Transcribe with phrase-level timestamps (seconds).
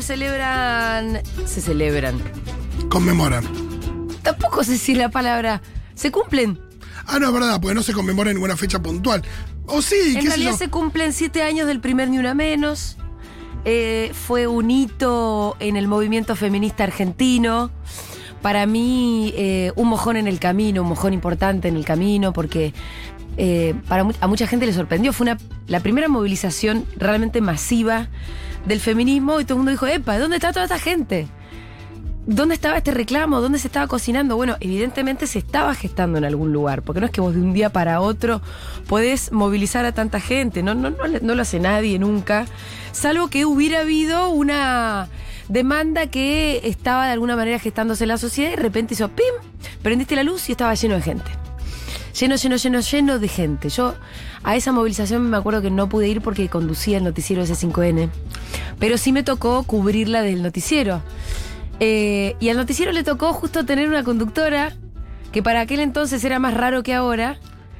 [0.00, 1.20] se celebran.
[1.44, 2.18] Se celebran.
[2.88, 3.44] Conmemoran.
[4.22, 5.60] Tampoco sé si la palabra.
[5.94, 6.58] Se cumplen.
[7.06, 9.22] Ah, no, es verdad, porque no se conmemora en ninguna fecha puntual.
[9.66, 10.56] O sí, En qué sé realidad yo.
[10.56, 12.96] se cumplen siete años del primer Ni Una Menos.
[13.64, 17.70] Eh, fue un hito en el movimiento feminista argentino.
[18.40, 22.72] Para mí, eh, un mojón en el camino, un mojón importante en el camino, porque
[23.36, 25.12] eh, para mu- a mucha gente le sorprendió.
[25.12, 25.38] Fue una,
[25.68, 28.08] la primera movilización realmente masiva
[28.66, 31.28] del feminismo y todo el mundo dijo, epa, ¿dónde está toda esta gente?
[32.24, 33.40] ¿Dónde estaba este reclamo?
[33.40, 34.36] ¿Dónde se estaba cocinando?
[34.36, 37.52] Bueno, evidentemente se estaba gestando en algún lugar, porque no es que vos de un
[37.52, 38.40] día para otro
[38.88, 42.46] podés movilizar a tanta gente, no, no, no, no lo hace nadie nunca,
[42.92, 45.08] salvo que hubiera habido una
[45.48, 49.34] demanda que estaba de alguna manera gestándose en la sociedad y de repente hizo ¡pim!
[49.82, 51.30] Prendiste la luz y estaba lleno de gente.
[52.18, 53.68] Lleno, lleno, lleno, lleno de gente.
[53.68, 53.94] Yo
[54.42, 58.10] a esa movilización me acuerdo que no pude ir porque conducía el noticiero S5N,
[58.78, 61.02] pero sí me tocó cubrirla del noticiero.
[61.80, 64.72] Eh, y al noticiero le tocó justo tener una conductora
[65.32, 67.38] que para aquel entonces era más raro que ahora.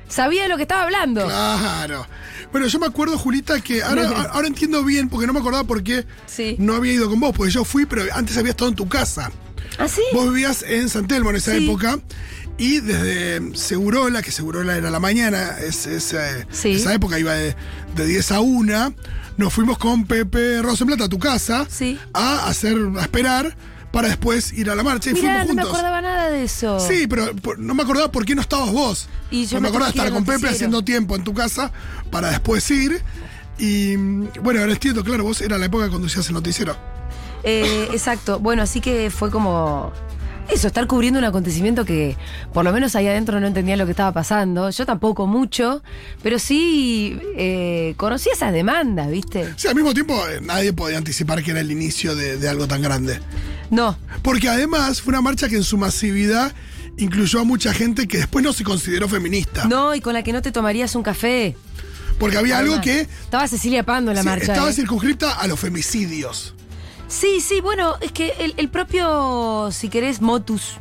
[0.08, 1.24] Sabía de lo que estaba hablando.
[1.24, 2.06] Claro.
[2.50, 5.82] Bueno, yo me acuerdo, Julita, que ahora, ahora entiendo bien, porque no me acordaba por
[5.82, 6.56] qué Sí.
[6.58, 9.30] no había ido con vos, porque yo fui, pero antes había estado en tu casa.
[9.78, 10.02] ¿Ah, sí?
[10.12, 11.64] Vos vivías en San Telmo en esa Sí.
[11.64, 11.98] época.
[12.58, 16.72] Y desde Segurola, que Segurola era la mañana, es, es, eh, Sí.
[16.72, 17.56] esa época iba de,
[17.96, 18.94] de 10 a 1,
[19.36, 21.98] nos fuimos con Pepe Rosenblatt a tu casa Sí.
[22.12, 23.56] a hacer, a esperar
[23.90, 25.78] para después ir a la marcha y Mirá, fuimos no me juntos.
[25.78, 26.78] acordaba nada de eso.
[26.80, 29.08] Sí, pero por- no me acordaba por qué no estabas vos.
[29.30, 31.72] Y yo No me me acordaba estar con Pepe haciendo tiempo en tu casa
[32.10, 33.02] para después ir.
[33.58, 33.96] Y
[34.40, 36.76] bueno, ahora entiendo, claro, vos era la época que conducías el noticiero.
[37.44, 38.38] Eh, exacto.
[38.38, 39.92] Bueno, así que fue como.
[40.50, 42.16] Eso, estar cubriendo un acontecimiento que
[42.52, 44.68] por lo menos ahí adentro no entendía lo que estaba pasando.
[44.70, 45.82] Yo tampoco mucho,
[46.22, 49.48] pero sí eh, conocí esas demandas, ¿viste?
[49.56, 52.66] Sí, al mismo tiempo eh, nadie podía anticipar que era el inicio de, de algo
[52.68, 53.20] tan grande.
[53.70, 56.52] No, Porque además fue una marcha que en su masividad
[56.98, 59.64] incluyó a mucha gente que después no se consideró feminista.
[59.64, 61.56] no, y con la que no te tomarías un café.
[62.18, 64.52] Porque había algo que Estaba Cecilia Pando en la sí, marcha.
[64.52, 64.74] estaba ¿eh?
[64.74, 66.54] circunscripta a los femicidios.
[67.12, 70.78] Sí, sí, bueno, es que el, el propio, si querés, motus,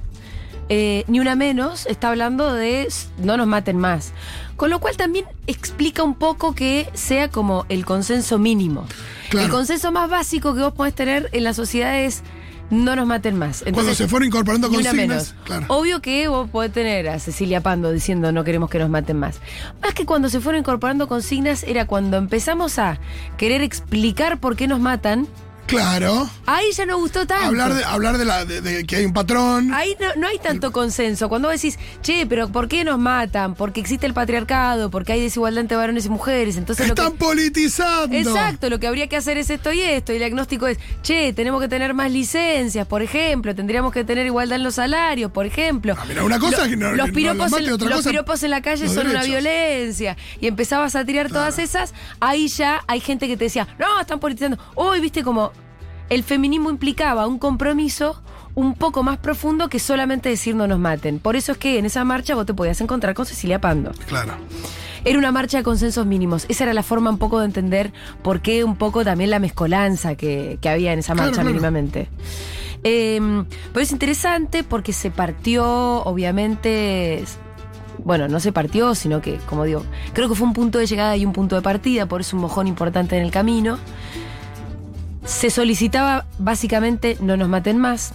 [0.70, 2.88] eh, ni una menos, está hablando de
[3.18, 4.14] no nos maten más.
[4.56, 8.88] Con lo cual también explica un poco que sea como el consenso mínimo.
[9.30, 9.48] Claro.
[9.48, 12.24] El consenso más básico que vos podés tener en la sociedad es
[12.70, 13.66] no nos maten más.
[13.74, 15.36] Cuando se fueron incorporando consignas, menos.
[15.44, 15.66] claro.
[15.68, 19.42] Obvio que vos podés tener a Cecilia Pando diciendo no queremos que nos maten más.
[19.82, 22.98] Más que cuando se fueron incorporando consignas era cuando empezamos a
[23.36, 25.28] querer explicar por qué nos matan.
[25.68, 26.30] Claro.
[26.46, 27.46] Ahí ya no gustó tanto.
[27.46, 29.74] Hablar de, hablar de, la, de, de que hay un patrón.
[29.74, 31.30] Ahí no, no hay tanto consenso.
[31.30, 33.56] Cuando vos decís, che, pero ¿por qué nos matan?
[33.56, 36.58] Porque existe el patriarcado, porque hay desigualdad entre varones y mujeres.
[36.58, 38.14] Entonces lo que- Están politizando.
[38.18, 40.12] Exacto, lo que habría que hacer es esto y esto.
[40.12, 44.26] Y el diagnóstico es, che, tenemos que tener más licencias, por ejemplo, tendríamos que tener
[44.26, 45.96] igualdad en los salarios, por ejemplo.
[45.98, 47.98] Ah, mira, una cosa Lo- que no- los no piropos, las mate, en, otra los
[48.00, 50.18] cosa, piropos en la calle son una violencia.
[50.42, 54.20] Y empezabas a tirar todas esas, ahí ya hay gente que te decía, no, están
[54.20, 54.58] politizando.
[54.76, 55.54] Hoy, viste, como
[56.12, 58.22] el feminismo implicaba un compromiso
[58.54, 61.20] un poco más profundo que solamente decir no nos maten.
[61.20, 63.92] Por eso es que en esa marcha vos te podías encontrar con Cecilia Pando.
[64.08, 64.34] Claro.
[65.06, 66.46] Era una marcha de consensos mínimos.
[66.50, 70.16] Esa era la forma un poco de entender por qué un poco también la mezcolanza
[70.16, 71.48] que, que había en esa marcha claro.
[71.48, 72.10] mínimamente.
[72.84, 77.24] Eh, pero es interesante porque se partió, obviamente.
[78.04, 81.16] Bueno, no se partió, sino que, como digo, creo que fue un punto de llegada
[81.16, 83.78] y un punto de partida, por eso un mojón importante en el camino.
[85.26, 88.14] Se solicitaba básicamente no nos maten más.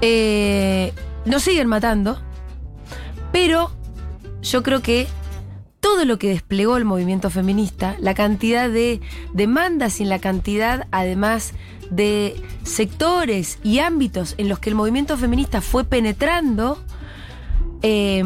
[0.00, 0.92] Eh,
[1.24, 2.18] nos siguen matando,
[3.30, 3.70] pero
[4.42, 5.06] yo creo que
[5.80, 9.00] todo lo que desplegó el movimiento feminista, la cantidad de
[9.32, 11.52] demandas y la cantidad además
[11.90, 16.82] de sectores y ámbitos en los que el movimiento feminista fue penetrando,
[17.82, 18.22] eh,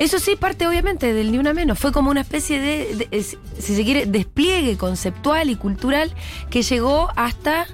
[0.00, 3.22] eso sí parte obviamente del ni una menos, fue como una especie de,
[3.58, 6.10] si se quiere, despliegue conceptual y cultural
[6.48, 7.66] que llegó hasta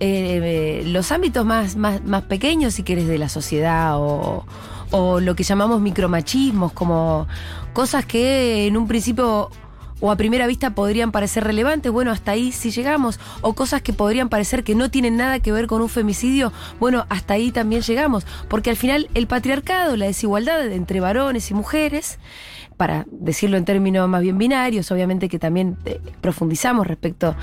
[0.00, 4.44] eh, los ámbitos más, más, más pequeños, si quieres, de la sociedad o,
[4.90, 7.28] o lo que llamamos micromachismos, como
[7.72, 9.48] cosas que en un principio
[10.00, 13.92] o a primera vista podrían parecer relevantes, bueno, hasta ahí sí llegamos, o cosas que
[13.92, 17.82] podrían parecer que no tienen nada que ver con un femicidio, bueno, hasta ahí también
[17.82, 22.18] llegamos, porque al final el patriarcado, la desigualdad entre varones y mujeres,
[22.76, 27.34] para decirlo en términos más bien binarios, obviamente que también eh, profundizamos respecto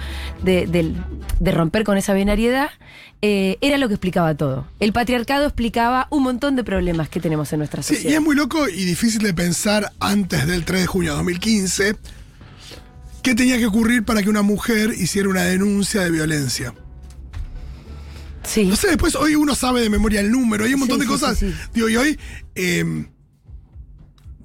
[0.42, 0.96] de,
[1.42, 2.69] romper con esa binariedad,
[3.22, 4.66] eh, era lo que explicaba todo.
[4.80, 8.13] El patriarcado explicaba un montón de problemas que tenemos en nuestra Sí, sociedad.
[8.13, 11.96] y es muy loco y difícil de pensar antes del 3 de junio de 2015
[13.25, 16.74] qué tenía que ocurrir para que una mujer hiciera una denuncia de violencia.
[18.44, 18.66] Sí.
[18.66, 21.06] No sé, después hoy uno sabe de memoria el número, hay un montón Sí, de
[21.07, 21.38] sí, cosas.
[21.39, 21.54] sí.
[21.74, 22.19] Digo, y hoy,
[22.54, 23.06] eh,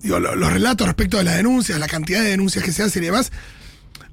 [0.00, 3.03] digo, lo- los relatos respecto de las denuncias, la cantidad de denuncias que se hacen
[3.03, 3.31] y demás.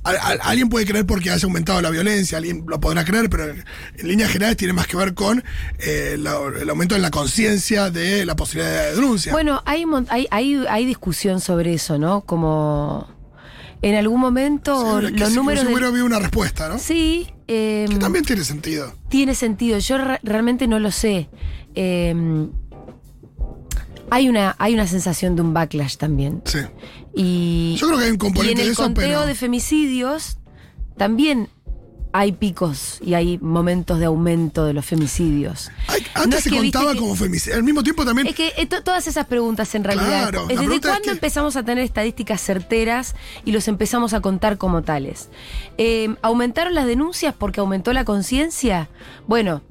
[0.04, 3.50] a- a- alguien puede creer porque haya aumentado la violencia, alguien lo podrá creer, pero
[3.50, 3.66] en,
[3.98, 5.44] en líneas generales tiene más que ver con
[5.80, 9.34] eh, la- el aumento en la conciencia de la posibilidad de denuncia.
[9.34, 12.22] Bueno, hay, hay, hay, hay discusión sobre eso, ¿no?
[12.22, 13.10] Como
[13.82, 15.66] en algún momento Sí, los números...
[15.66, 16.80] de- habido una respuesta, ¿no?
[16.80, 18.94] Sí, eh, Que también tiene sentido.
[19.10, 19.78] tiene sentido.
[19.80, 21.30] Yo re- realmente no lo sé.
[21.76, 22.16] Eh,
[24.10, 26.42] hay, una, hay una sensación de un backlash también.
[26.46, 26.60] Sí.
[27.16, 29.26] Y, Yo creo que hay un y componente en el de eso, conteo pero.
[29.26, 30.38] de femicidios
[30.98, 31.50] también
[32.20, 35.70] hay picos y hay momentos de aumento de los femicidios.
[35.88, 37.58] Ay, antes No se que contaba como femicidio.
[37.58, 38.26] Al mismo tiempo también.
[38.26, 41.12] Es que eh, to- todas esas preguntas en realidad, Claro, la ¿desde es cuándo que-
[41.12, 43.16] empezamos a tener estadísticas certeras
[43.46, 45.30] y los empezamos a contar como tales?
[45.78, 48.90] Eh, ¿Aumentaron las denuncias porque aumentó la conciencia?
[49.28, 49.62] Bueno,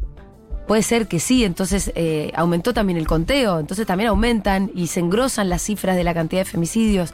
[0.68, 5.00] puede ser que sí, entonces eh, aumentó también el conteo, entonces también aumentan y se
[5.00, 7.12] engrosan las cifras de la cantidad de femicidios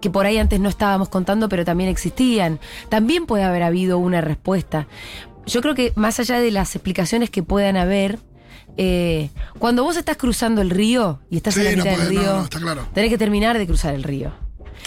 [0.00, 2.58] que por ahí antes no estábamos contando, pero también existían.
[2.88, 4.86] También puede haber habido una respuesta.
[5.46, 8.18] Yo creo que más allá de las explicaciones que puedan haber,
[8.76, 12.08] eh, cuando vos estás cruzando el río y estás Sí, en la mitad del puede-
[12.10, 12.86] río, no, está claro.
[12.94, 14.32] tenés que terminar de cruzar el río.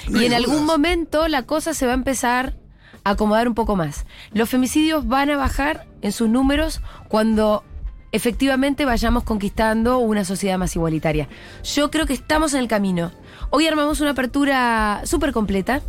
[0.07, 0.33] Y en dudas.
[0.33, 2.55] algún momento la cosa se va a empezar
[3.03, 4.05] a acomodar un poco más.
[4.31, 7.63] Los femicidios van a bajar en sus números cuando
[8.13, 11.27] efectivamente vayamos conquistando una sociedad más igualitaria.
[11.63, 13.11] Yo creo que estamos en el camino.
[13.49, 15.81] Hoy armamos una apertura súper completa.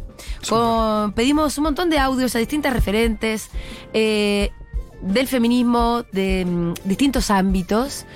[0.48, 3.50] Con, pedimos un montón de audios a distintas referentes
[3.92, 4.50] eh,
[5.02, 8.06] del feminismo, de mm, distintos ámbitos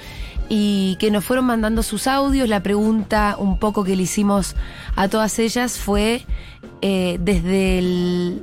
[0.49, 2.49] y que nos fueron mandando sus audios.
[2.49, 4.57] La pregunta un poco que le hicimos
[4.97, 6.25] a todas ellas fue
[6.81, 8.43] eh, desde el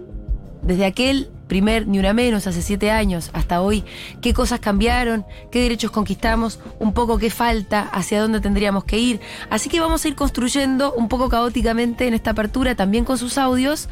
[0.62, 3.83] desde aquel primer Ni Una Menos, hace siete años, hasta hoy,
[4.21, 9.19] qué cosas cambiaron, qué derechos conquistamos, un poco qué falta, hacia dónde tendríamos que ir.
[9.50, 13.38] Así que vamos a ir construyendo un poco caóticamente en esta apertura, también con sus
[13.38, 13.89] audios,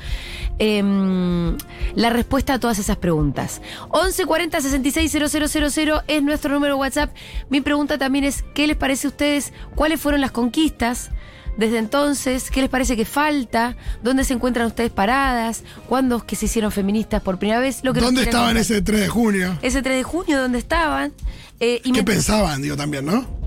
[0.60, 1.58] em,
[1.96, 3.62] la respuesta a todas esas preguntas.
[3.90, 7.14] 11 40 66 000 es nuestro número WhatsApp.
[7.50, 9.54] Mi pregunta también es, ¿qué les parece a ustedes?
[9.76, 11.12] ¿Cuáles fueron las conquistas?
[11.58, 13.76] Desde entonces, ¿qué les parece que falta?
[14.02, 15.64] ¿Dónde se encuentran ustedes paradas?
[15.88, 17.84] ¿Cuándo es que se hicieron feministas por primera vez?
[17.84, 19.58] Lo que nos ¿Dónde estaban ese 3 de junio?
[19.62, 21.14] Ese 3 de junio, ¿dónde estaban?
[21.60, 23.44] Eh, y ¿Qué pensaban, digo, también, no?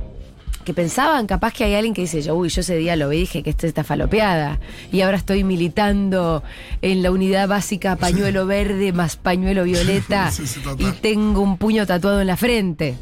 [0.67, 3.21] que pensaban, capaz que hay alguien que dice, yo, uy, yo ese día lo vi
[3.21, 4.59] dije que esto está falopeada.
[4.91, 6.43] Y ahora estoy militando
[6.83, 10.31] en la unidad básica pañuelo verde más pañuelo violeta.
[10.37, 12.97] Sí, sí, y tengo un puño tatuado en la frente.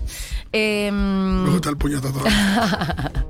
[0.52, 2.28] Em, Me gusta el puño tatuado.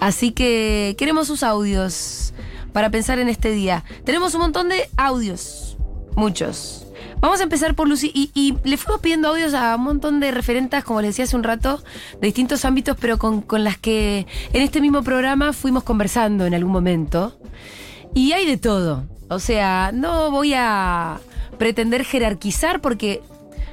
[0.00, 2.32] Así que queremos sus audios
[2.72, 3.84] para pensar en este día.
[4.04, 5.76] Tenemos un montón de audios,
[6.14, 6.86] muchos.
[7.20, 10.84] Vamos a empezar por Lucy y, le fuimos pidiendo audios a un montón de referentas,
[10.84, 11.82] como les decía hace un rato,
[12.20, 16.54] de distintos ámbitos, pero con, con las que en este mismo programa fuimos conversando en
[16.54, 17.36] algún momento.
[18.14, 19.04] Y hay de todo.
[19.28, 21.18] O sea, no voy a
[21.58, 23.20] pretender jerarquizar porque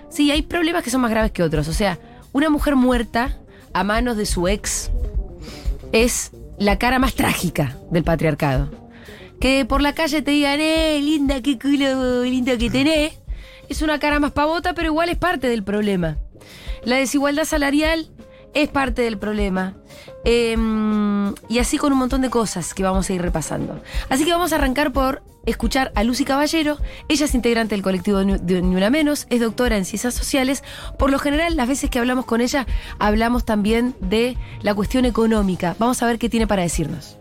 [0.09, 1.67] sí, hay problemas que son más graves que otros.
[1.67, 1.99] O sea,
[2.33, 3.37] una mujer muerta
[3.73, 4.89] a manos de su ex
[5.95, 8.69] es la cara más trágica del patriarcado.
[9.39, 13.13] Que por la calle te digan, eh, linda, qué culo lindo que tenés,
[13.69, 16.17] es una cara más pavota, pero igual es parte del problema.
[16.83, 18.09] La desigualdad salarial
[18.53, 19.75] es parte del problema.
[20.25, 20.57] Eh,
[21.47, 23.81] y así con un montón de cosas que vamos a ir repasando.
[24.09, 26.77] Así que vamos a arrancar por escuchar a Lucy Caballero.
[27.07, 30.63] Ella es integrante del colectivo de Ni Una Menos, es doctora en ciencias sociales.
[30.97, 32.65] Por lo general, las veces que hablamos con ella,
[32.99, 35.75] hablamos también de la cuestión económica.
[35.79, 37.17] Vamos a ver qué tiene para decirnos.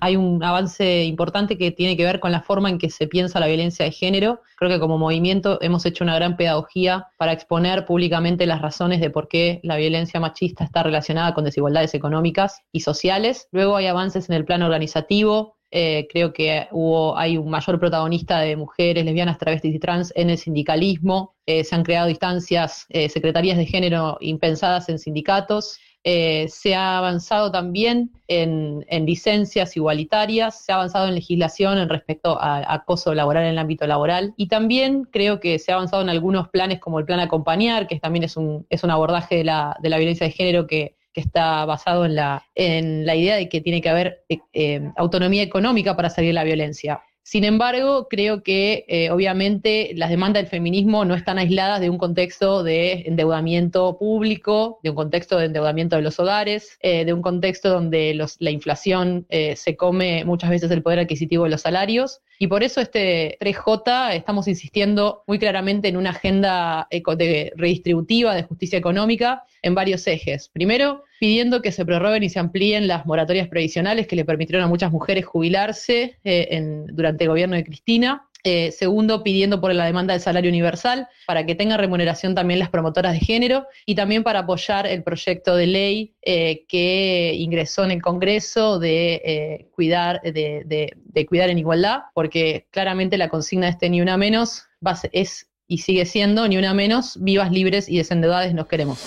[0.00, 3.40] Hay un avance importante que tiene que ver con la forma en que se piensa
[3.40, 4.40] la violencia de género.
[4.56, 9.10] Creo que como movimiento hemos hecho una gran pedagogía para exponer públicamente las razones de
[9.10, 13.48] por qué la violencia machista está relacionada con desigualdades económicas y sociales.
[13.52, 15.56] Luego hay avances en el plano organizativo.
[15.70, 20.30] Eh, creo que hubo, hay un mayor protagonista de mujeres, lesbianas, travestis y trans en
[20.30, 21.34] el sindicalismo.
[21.46, 25.78] Eh, se han creado instancias, eh, secretarías de género impensadas en sindicatos.
[26.04, 31.88] Eh, se ha avanzado también en, en, licencias igualitarias, se ha avanzado en legislación en
[31.88, 35.74] respecto a, a acoso laboral en el ámbito laboral y también creo que se ha
[35.74, 39.36] avanzado en algunos planes como el plan acompañar, que también es un, es un abordaje
[39.36, 43.16] de la, de la violencia de género que, que está basado en la, en la
[43.16, 47.02] idea de que tiene que haber eh, eh, autonomía económica para salir de la violencia.
[47.28, 51.98] Sin embargo, creo que eh, obviamente las demandas del feminismo no están aisladas de un
[51.98, 57.20] contexto de endeudamiento público, de un contexto de endeudamiento de los hogares, eh, de un
[57.20, 61.60] contexto donde los, la inflación eh, se come muchas veces el poder adquisitivo de los
[61.60, 68.34] salarios Y por eso este 3J estamos insistiendo muy claramente en una agenda de redistributiva
[68.34, 70.48] de justicia económica en varios ejes.
[70.48, 74.68] Primero, pidiendo que se prorroguen y se amplíen las moratorias previsionales que le permitieron a
[74.68, 78.27] muchas mujeres jubilarse eh, durante el gobierno de Cristina.
[78.44, 82.70] Eh, segundo, pidiendo por la demanda del salario universal para que tengan remuneración también las
[82.70, 87.90] promotoras de género y también para apoyar el proyecto de ley eh, que ingresó en
[87.90, 93.90] el Congreso de eh, cuidar de, cuidar en igualdad, porque claramente la consigna de este
[93.90, 94.66] ni una menos
[95.12, 99.04] es y sigue siendo ni una menos, vivas, libres y desendeudadas nos queremos.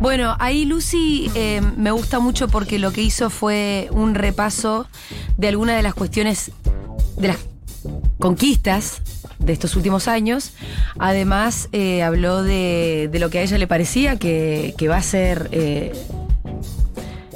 [0.00, 1.30] Bueno, ahí Lucy
[1.76, 4.88] me gusta mucho porque lo que hizo fue un repaso
[5.38, 6.50] de algunas de las cuestiones
[7.16, 7.53] de las
[8.18, 9.02] conquistas
[9.38, 10.52] de estos últimos años.
[10.98, 15.92] Además, eh, habló de, lo que a ella le parecía que, va a ser eh,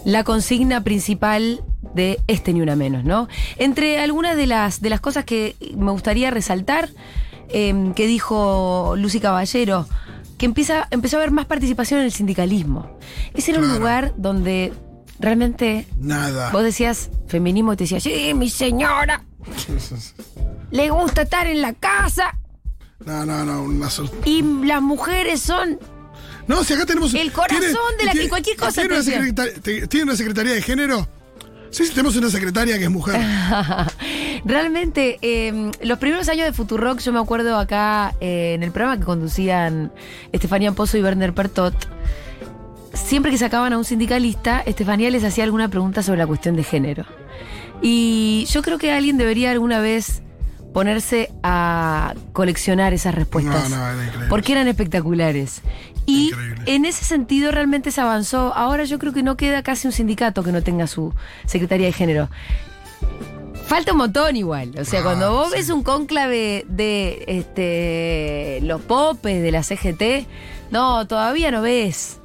[0.04, 1.62] la consigna principal
[1.94, 3.28] de este ni una menos, ¿no?
[3.56, 6.90] Entre algunas de las, de las cosas que me gustaría resaltar,
[7.48, 9.86] em, que dijo Lucy Caballero,
[10.36, 12.98] que empieza, empezó a haber más participación en el sindicalismo.
[13.34, 14.72] Ese era un lugar donde
[15.18, 15.86] realmente...
[15.98, 16.50] Nada.
[16.52, 19.24] Vos decías feminismo y te decías, sí, mi señora.
[20.70, 22.38] le gusta estar en la casa.
[23.04, 23.88] No, no, no, una
[24.24, 25.78] Y las mujeres son.
[26.46, 27.14] No, si acá tenemos.
[27.14, 31.06] El corazón de la que cualquier cosa ¿tiene una, ¿Tiene una secretaría de género?
[31.70, 33.20] Sí, sí, tenemos una secretaria que es mujer.
[34.44, 38.98] Realmente, em, los primeros años de Futurock, yo me acuerdo acá eh, en el programa
[38.98, 39.92] que conducían
[40.32, 41.74] Estefanía Pozo y Werner Pertot.
[42.94, 46.64] Siempre que sacaban a un sindicalista, Estefanía les hacía alguna pregunta sobre la cuestión de
[46.64, 47.04] género.
[47.82, 50.22] Y yo creo que alguien debería alguna vez
[50.72, 53.72] ponerse a coleccionar esas respuestas.
[54.28, 55.62] porque eran espectaculares.
[56.06, 56.32] Y
[56.66, 58.54] en ese sentido realmente se avanzó.
[58.54, 61.14] Ahora yo creo que no queda casi un sindicato que no tenga su
[61.46, 62.30] Secretaría de Género.
[63.66, 64.72] Falta un montón igual.
[64.78, 70.26] O sea, cuando ah, vos ves un cónclave de este los popes de la CGT,
[70.70, 72.20] no, todavía no ves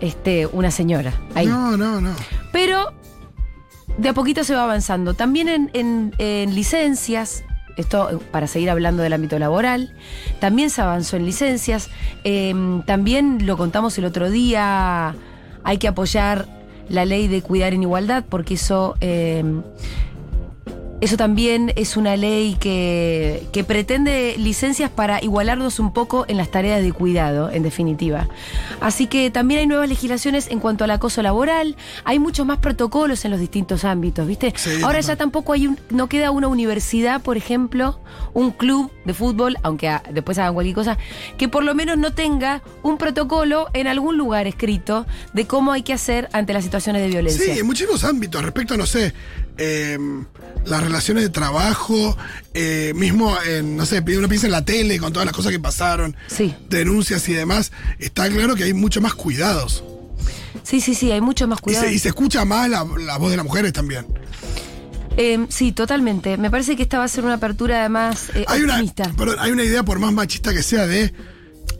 [0.00, 1.46] este una señora ahí.
[1.46, 2.12] No, no, no.
[2.50, 2.92] Pero
[3.98, 5.14] de a poquito se va avanzando.
[5.14, 7.44] También en, licencias,
[7.76, 9.92] esto eh, para seguir hablando del ámbito laboral,
[10.40, 11.90] también se avanzó en licencias,
[12.24, 15.14] em, también lo contamos el otro día,
[15.62, 16.46] hay que apoyar
[16.88, 19.62] la ley de cuidar en igualdad porque eso em,
[21.00, 26.50] eso también es una ley que, que, pretende licencias para igualarnos un poco en las
[26.50, 28.28] tareas de cuidado, en definitiva.
[28.80, 33.24] Así que también hay nuevas legislaciones en cuanto al acoso laboral, hay muchos más protocolos
[33.24, 34.54] en los distintos ámbitos, ¿viste?
[34.82, 38.00] Ahora ya tampoco hay un, no queda una universidad, por ejemplo,
[38.32, 40.98] un club de fútbol, aunque después hagan cualquier cosa,
[41.36, 45.82] que por lo menos no tenga un protocolo en algún lugar escrito de cómo hay
[45.82, 47.54] que hacer ante las situaciones de violencia.
[47.54, 49.12] Sí, en muchísimos ámbitos, respecto, no sé,
[49.58, 49.98] eh,
[50.64, 52.16] las relaciones de trabajo,
[52.54, 55.60] eh, mismo, en, no sé, uno piensa en la tele con todas las cosas que
[55.60, 56.54] pasaron, sí.
[56.68, 59.84] denuncias y demás, está claro que hay mucho más cuidados.
[60.62, 61.92] Sí, sí, sí, hay mucho más cuidados.
[61.92, 64.06] Y se, escucha más la, voz de las mujeres también.
[65.16, 66.36] Em, sí, totalmente.
[66.36, 69.10] Me parece que esta va a ser una apertura además eh, hay optimista.
[69.16, 71.14] Una, hay una idea, por más machista que sea, de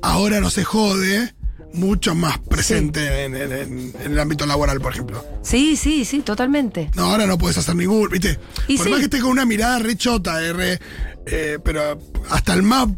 [0.03, 1.35] ahora no se jode,
[1.73, 5.25] mucho más presente en, el ámbito laboral, por ejemplo.
[5.43, 6.91] Sí, sí, sí, totalmente.
[6.95, 8.39] No, ahora no puedes hacer ningún, ¿viste?
[8.77, 10.79] por más que esté con una mirada rechota, R,
[11.27, 12.89] eh, pero hasta el más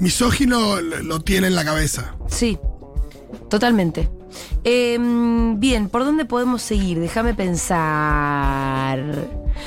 [0.00, 2.16] misógino lo tiene en la cabeza.
[2.28, 2.58] Sí,
[3.48, 4.10] totalmente.
[4.64, 6.98] Em, bien, ¿por dónde podemos seguir?
[7.00, 8.98] Déjame pensar.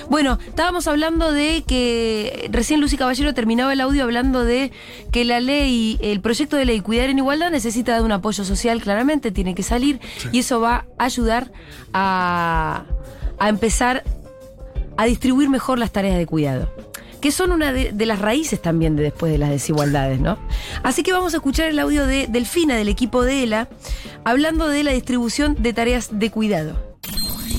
[0.10, 4.72] Bueno, estábamos hablando de que recién Lucy Caballero terminaba el audio hablando de
[5.12, 8.82] que la ley, el proyecto de ley Cuidar en Igualdad necesita de un apoyo social,
[8.82, 10.00] claramente, tiene que salir
[10.32, 11.52] y eso va a ayudar
[11.94, 12.86] a,
[13.40, 14.04] a empezar
[14.98, 16.87] a distribuir mejor las tareas de cuidado
[17.28, 20.38] que son una de, las raíces también de después de las desigualdades, ¿no?
[20.82, 23.68] Así que vamos a escuchar el audio de Delfina, del equipo de ELA,
[24.24, 26.87] hablando de la distribución de tareas de cuidado.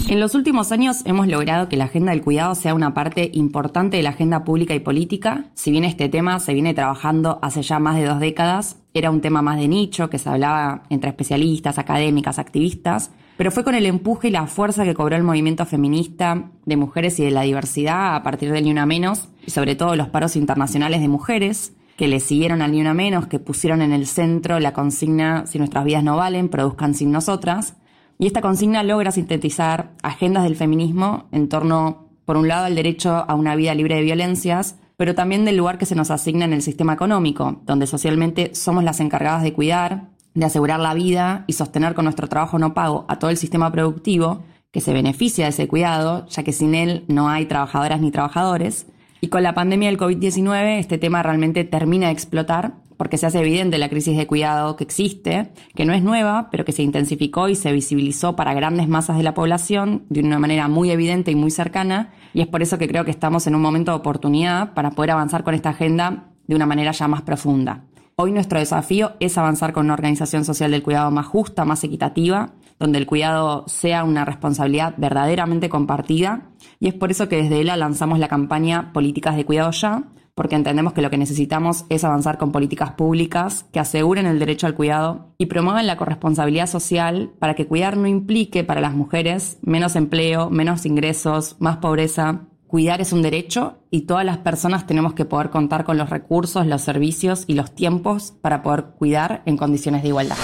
[0.09, 3.99] En los últimos años hemos logrado que la agenda del cuidado sea una parte importante
[3.99, 5.51] de la agenda pública y política.
[5.53, 9.21] Si bien este tema se viene trabajando hace ya más de dos décadas, era un
[9.21, 13.85] tema más de nicho que se hablaba entre especialistas, académicas, activistas, pero fue con el
[13.85, 18.17] empuje y la fuerza que cobró el movimiento feminista de mujeres y de la diversidad
[18.17, 22.09] a partir del Ni Una Menos, y sobre todo los paros internacionales de mujeres, que
[22.09, 25.85] le siguieron al Ni Una Menos, que pusieron en el centro la consigna si nuestras
[25.85, 27.75] vidas no valen, produzcan sin nosotras,
[28.19, 33.11] y esta consigna logra sintetizar agendas del feminismo en torno, por un lado, al derecho
[33.15, 36.53] a una vida libre de violencias, pero también del lugar que se nos asigna en
[36.53, 41.53] el sistema económico, donde socialmente somos las encargadas de cuidar, de asegurar la vida y
[41.53, 45.51] sostener con nuestro trabajo no pago a todo el sistema productivo, que se beneficia de
[45.51, 48.87] ese cuidado, ya que sin él no hay trabajadoras ni trabajadores.
[49.21, 53.39] Y con la pandemia del COVID-19 este tema realmente termina de explotar porque se hace
[53.39, 57.49] evidente la crisis de cuidado que existe, que no es nueva, pero que se intensificó
[57.49, 61.37] y se visibilizó para grandes masas de la población de una manera muy evidente y
[61.37, 64.75] muy cercana, y es por eso que creo que estamos en un momento de oportunidad
[64.75, 67.85] para poder avanzar con esta agenda de una manera ya más profunda.
[68.17, 72.55] Hoy nuestro desafío es avanzar con una organización social del cuidado más justa, más equitativa,
[72.81, 76.49] donde el cuidado sea una responsabilidad verdaderamente compartida,
[76.81, 80.03] y es por eso que desde ELA lanzamos la campaña Políticas de Cuidado Ya,
[80.39, 84.69] porque entendemos que lo que necesitamos es avanzar con políticas públicas que aseguren el derecho
[84.69, 89.59] al cuidado y promuevan la corresponsabilidad social para que cuidar no implique para las mujeres
[89.63, 92.43] menos empleo, menos ingresos, más pobreza.
[92.69, 96.69] Cuidar es un derecho y todas las personas tenemos que poder contar con los recursos,
[96.69, 100.37] los servicios y los tiempos para poder cuidar en condiciones de igualdad.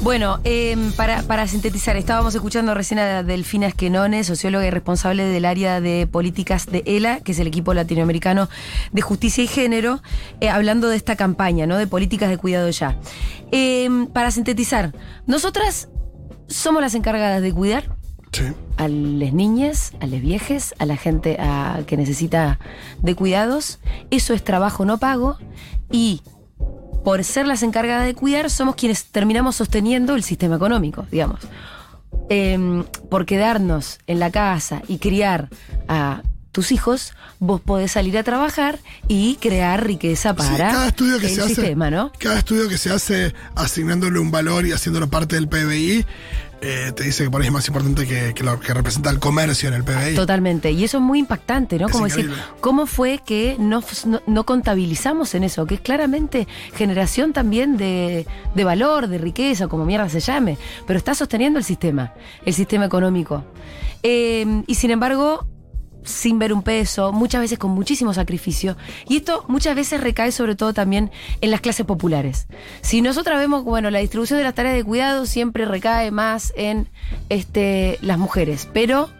[0.00, 5.80] Bueno, em, para, sintetizar, estábamos escuchando recién a Delfina Esquenone, socióloga y responsable del área
[5.80, 8.48] de políticas de ELA, que es el equipo latinoamericano
[8.92, 10.00] de justicia y género,
[10.40, 11.76] eh, hablando de esta campaña, ¿no?
[11.76, 12.96] De políticas de cuidado ya.
[13.50, 14.94] Em, para sintetizar,
[15.26, 15.88] nosotras
[16.46, 17.96] somos las encargadas de cuidar
[18.76, 21.38] a las niñas, a las viejas, a la gente
[21.86, 22.60] que necesita
[23.02, 23.80] de cuidados.
[24.10, 25.38] Eso es trabajo no pago
[25.90, 26.22] y
[27.04, 31.40] por ser las encargadas de cuidar, somos quienes terminamos sosteniendo el sistema económico, digamos.
[32.30, 35.48] Em, por quedarnos en la casa y criar
[35.88, 41.26] a tus hijos, vos podés salir a trabajar y crear riqueza para cada estudio que
[41.26, 42.12] el se hace, sistema, ¿no?
[42.18, 46.04] Cada estudio que se hace asignándole un valor y haciéndolo parte del PBI
[46.60, 49.68] eh, te dice que por ahí es más importante que, lo que representa el comercio
[49.68, 50.14] en el PBI.
[50.14, 50.72] Totalmente.
[50.72, 51.88] Y eso es muy impactante, ¿no?
[51.88, 53.82] Como decir, ¿cómo fue que no,
[54.26, 55.66] no, contabilizamos en eso?
[55.66, 60.58] Que es claramente generación también de, de valor, de riqueza, como mierda se llame.
[60.86, 62.12] Pero está sosteniendo el sistema,
[62.44, 63.44] el sistema económico.
[64.02, 65.46] Eh, y sin embargo,
[66.08, 68.76] sin ver un peso, muchas veces con muchísimo sacrificio.
[69.08, 72.48] Y esto muchas veces recae sobre todo también en las clases populares.
[72.80, 76.88] Si nosotras vemos, bueno, la distribución de las tareas de cuidado siempre recae más en
[77.28, 79.10] este, las mujeres, pero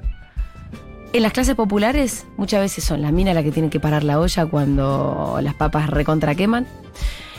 [1.13, 4.21] en las clases populares muchas veces son las minas las que tienen que parar la
[4.21, 6.67] olla cuando las papas recontra queman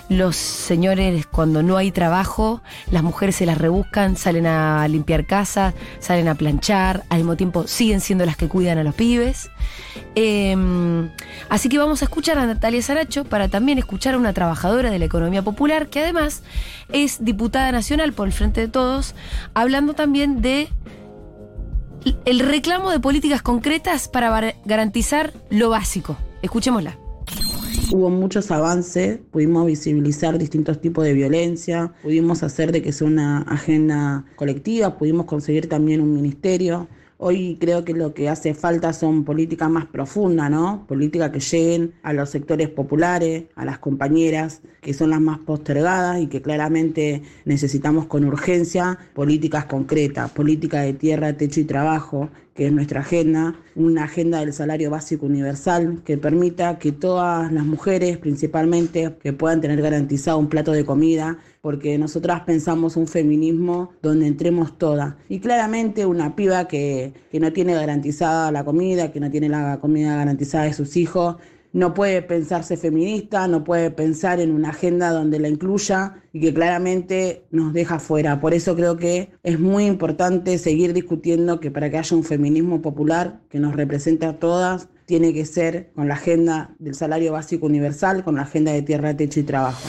[0.09, 5.73] los señores cuando no hay trabajo, las mujeres se las rebuscan, salen a limpiar casa,
[5.99, 9.49] salen a planchar, al mismo tiempo siguen siendo las que cuidan a los pibes.
[10.15, 11.09] Em,
[11.47, 14.97] así que vamos a escuchar a Natalia Saracho para también escuchar a una trabajadora de
[14.97, 16.41] la economía popular que además
[16.91, 19.13] es diputada nacional por el Frente de Todos,
[19.53, 20.69] hablando también de
[22.25, 26.17] el reclamo de políticas concretas para garantizar lo básico.
[26.41, 27.08] Escuchémosla.
[27.91, 33.39] Hubo muchos avances, pudimos visibilizar distintos tipos de violencia, pudimos hacer de que sea una
[33.41, 36.87] agenda colectiva, pudimos conseguir también un ministerio.
[37.17, 40.85] Hoy creo que lo que hace falta son políticas más profundas, ¿no?
[40.87, 46.21] Políticas que lleguen a los sectores populares, a las compañeras, que son las más postergadas
[46.21, 52.65] y que claramente necesitamos con urgencia políticas concretas, política de tierra, techo y trabajo, que
[52.65, 58.17] es nuestra agenda, una agenda del salario básico universal que permita que todas las mujeres
[58.17, 64.27] principalmente que puedan tener garantizado un plato de comida, porque nosotras pensamos un feminismo donde
[64.27, 65.15] entremos todas.
[65.29, 69.79] Y claramente una piba que, que no tiene garantizada la comida, que no tiene la
[69.79, 71.37] comida garantizada de sus hijos,
[71.71, 76.53] no puede pensarse feminista, no puede pensar en una agenda donde la incluya y que
[76.53, 78.39] claramente nos deja fuera.
[78.39, 82.81] Por eso creo que es muy importante seguir discutiendo que para que haya un feminismo
[82.81, 87.65] popular que nos represente a todas, tiene que ser con la agenda del salario básico
[87.65, 89.81] universal, con la agenda de tierra, techo y trabajo.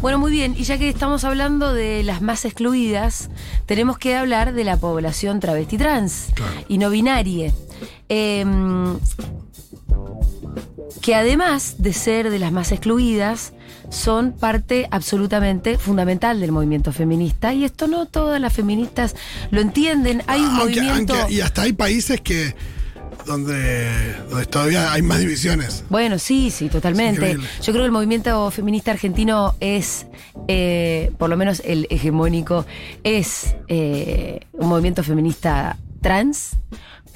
[0.00, 3.30] Bueno, muy bien, y ya que estamos hablando de las más excluidas,
[3.66, 6.28] tenemos que hablar de la población travesti trans
[6.68, 7.52] y no binaria.
[8.08, 8.96] Em,
[11.00, 13.52] que además de ser de las más excluidas,
[13.90, 17.54] son parte absolutamente fundamental del movimiento feminista.
[17.54, 19.14] Y esto no todas las feministas
[19.50, 20.22] lo entienden.
[20.26, 21.14] Hay un movimiento.
[21.28, 22.54] y hasta hay países que.
[23.26, 25.84] Donde, donde todavía hay más divisiones.
[25.90, 27.36] Bueno, sí, sí, totalmente.
[27.36, 30.06] Yo creo que el movimiento feminista argentino es,
[30.46, 32.64] eh, por lo menos el hegemónico,
[33.04, 36.52] es eh, un movimiento feminista trans,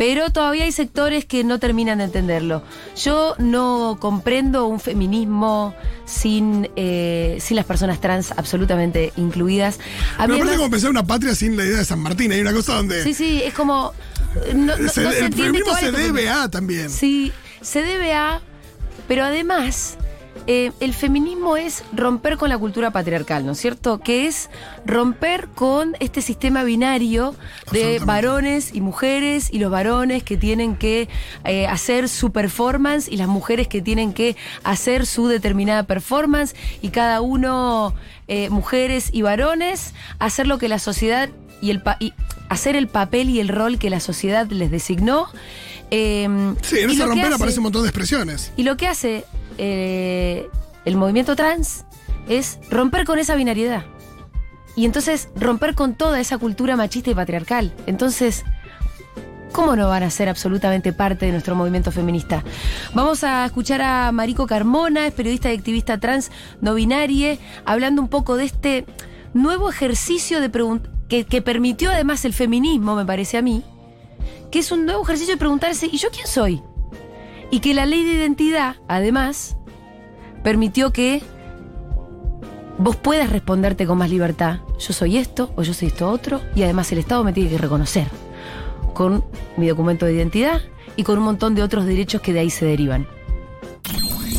[0.02, 2.64] pero todavía hay sectores que no terminan de entenderlo.
[2.96, 9.78] Yo no comprendo un feminismo sin, eh, sin las personas trans absolutamente incluidas.
[10.18, 12.52] A Pero aparte como pensar una patria sin la idea de San Martín, hay una
[12.52, 13.00] cosa donde...
[13.04, 13.92] Sí, sí, es como...
[14.44, 16.90] el feminismo se debe a también.
[16.90, 18.40] Sí, se debe a...
[19.06, 19.98] Pero además
[20.46, 23.98] eh, el feminismo es romper con la cultura patriarcal, ¿no es cierto?
[23.98, 24.50] Que es
[24.84, 27.34] romper con este sistema binario
[27.70, 31.08] de varones y mujeres y los varones que tienen que
[31.44, 36.88] eh, hacer su performance y las mujeres que tienen que hacer su determinada performance y
[36.88, 37.94] cada uno,
[38.28, 41.28] eh, mujeres y varones, hacer lo que la sociedad
[41.60, 42.12] y el pa- y
[42.48, 45.28] hacer el papel y el rol que la sociedad les designó.
[46.62, 48.50] Sí, en esa romper hace- aparece un montón de expresiones.
[48.56, 49.24] y lo que hace
[49.58, 50.48] eh,
[50.84, 51.84] el movimiento trans
[52.28, 53.84] es romper con esa binariedad.
[54.74, 57.74] Y entonces romper con toda esa cultura machista y patriarcal.
[57.86, 58.44] Entonces,
[59.52, 62.42] ¿cómo no van a ser absolutamente parte de nuestro movimiento feminista?
[62.94, 68.08] Vamos a escuchar a Marico Carmona, es periodista y activista trans no binarie, hablando un
[68.08, 68.86] poco de este
[69.34, 70.50] nuevo ejercicio de
[71.08, 73.62] que permitió además el feminismo, me parece a mí,
[74.50, 76.62] que es un nuevo ejercicio de preguntarse, ¿y yo quién soy?
[77.52, 79.58] Y que la ley de identidad, además,
[80.42, 81.22] permitió que
[82.78, 84.60] vos puedas responderte con más libertad.
[84.78, 86.40] Yo soy esto o yo soy esto otro.
[86.54, 88.08] Y además el Estado me tiene que reconocer
[88.94, 89.22] con
[89.58, 90.62] mi documento de identidad
[90.96, 93.06] y con un montón de otros derechos que de ahí se derivan.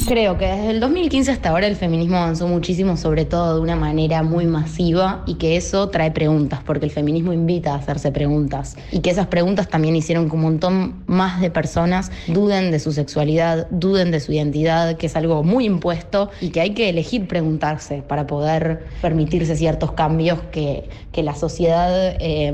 [0.05, 3.77] Creo que desde el 2015 hasta ahora el feminismo avanzó muchísimo, sobre todo de una
[3.77, 8.75] manera muy masiva y que eso trae preguntas, porque el feminismo invita a hacerse preguntas
[8.91, 12.91] y que esas preguntas también hicieron que un montón más de personas duden de su
[12.91, 17.25] sexualidad, duden de su identidad, que es algo muy impuesto y que hay que elegir
[17.29, 22.53] preguntarse para poder permitirse ciertos cambios que, que la sociedad eh,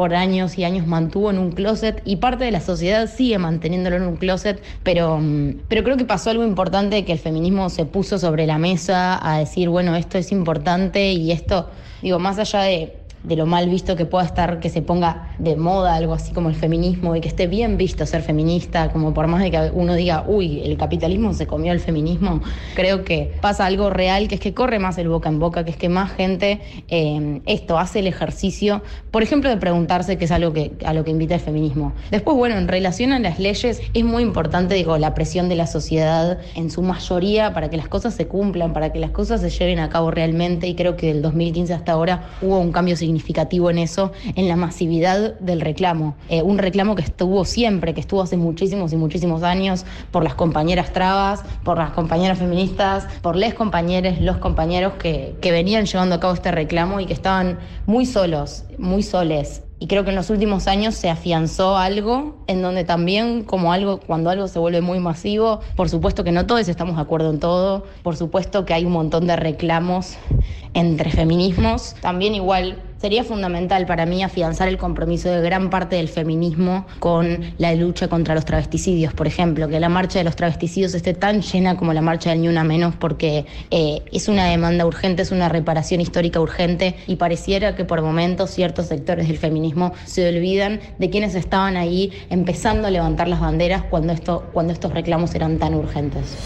[0.00, 3.96] por años y años mantuvo en un closet y parte de la sociedad sigue manteniéndolo
[3.96, 7.84] en un closet, pero, mm, pero creo que pasó algo importante que el feminismo se
[7.84, 11.68] puso sobre la mesa a decir, bueno, esto es importante y esto,
[12.00, 15.56] digo, más allá de de lo mal visto que pueda estar, que se ponga de
[15.56, 19.26] moda algo así como el feminismo y que esté bien visto ser feminista, como por
[19.26, 22.40] más de que uno diga, uy, el capitalismo se comió el feminismo,
[22.74, 25.70] creo que pasa algo real, que es que corre más el boca en boca, que
[25.70, 30.30] es que más gente eh, esto hace el ejercicio, por ejemplo, de preguntarse qué es
[30.30, 31.92] algo que, a lo que invita el feminismo.
[32.10, 35.66] Después, bueno, en relación a las leyes, es muy importante, digo, la presión de la
[35.66, 39.50] sociedad en su mayoría para que las cosas se cumplan, para que las cosas se
[39.50, 43.09] lleven a cabo realmente y creo que del 2015 hasta ahora hubo un cambio significativo
[43.70, 46.14] en eso, en la masividad del reclamo.
[46.28, 50.34] Eh, un reclamo que estuvo siempre, que estuvo hace muchísimos y muchísimos años por las
[50.34, 56.14] compañeras trabas, por las compañeras feministas, por les compañeros, los compañeros que, que venían llevando
[56.14, 59.62] a cabo este reclamo y que estaban muy solos, muy soles.
[59.82, 63.98] Y creo que en los últimos años se afianzó algo en donde también como algo,
[63.98, 67.40] cuando algo se vuelve muy masivo, por supuesto que no todos estamos de acuerdo en
[67.40, 70.18] todo, por supuesto que hay un montón de reclamos
[70.74, 76.08] entre feminismos, también igual sería fundamental para mí afianzar el compromiso de gran parte del
[76.08, 80.92] feminismo con la lucha contra los travesticidios, por ejemplo, que la marcha de los travesticidios
[80.94, 84.84] esté tan llena como la marcha del Ni Una Menos, porque eh, es una demanda
[84.84, 89.92] urgente, es una reparación histórica urgente y pareciera que por momentos ciertos sectores del feminismo
[90.04, 94.92] se olvidan de quienes estaban ahí empezando a levantar las banderas cuando, esto, cuando estos
[94.92, 96.36] reclamos eran tan urgentes.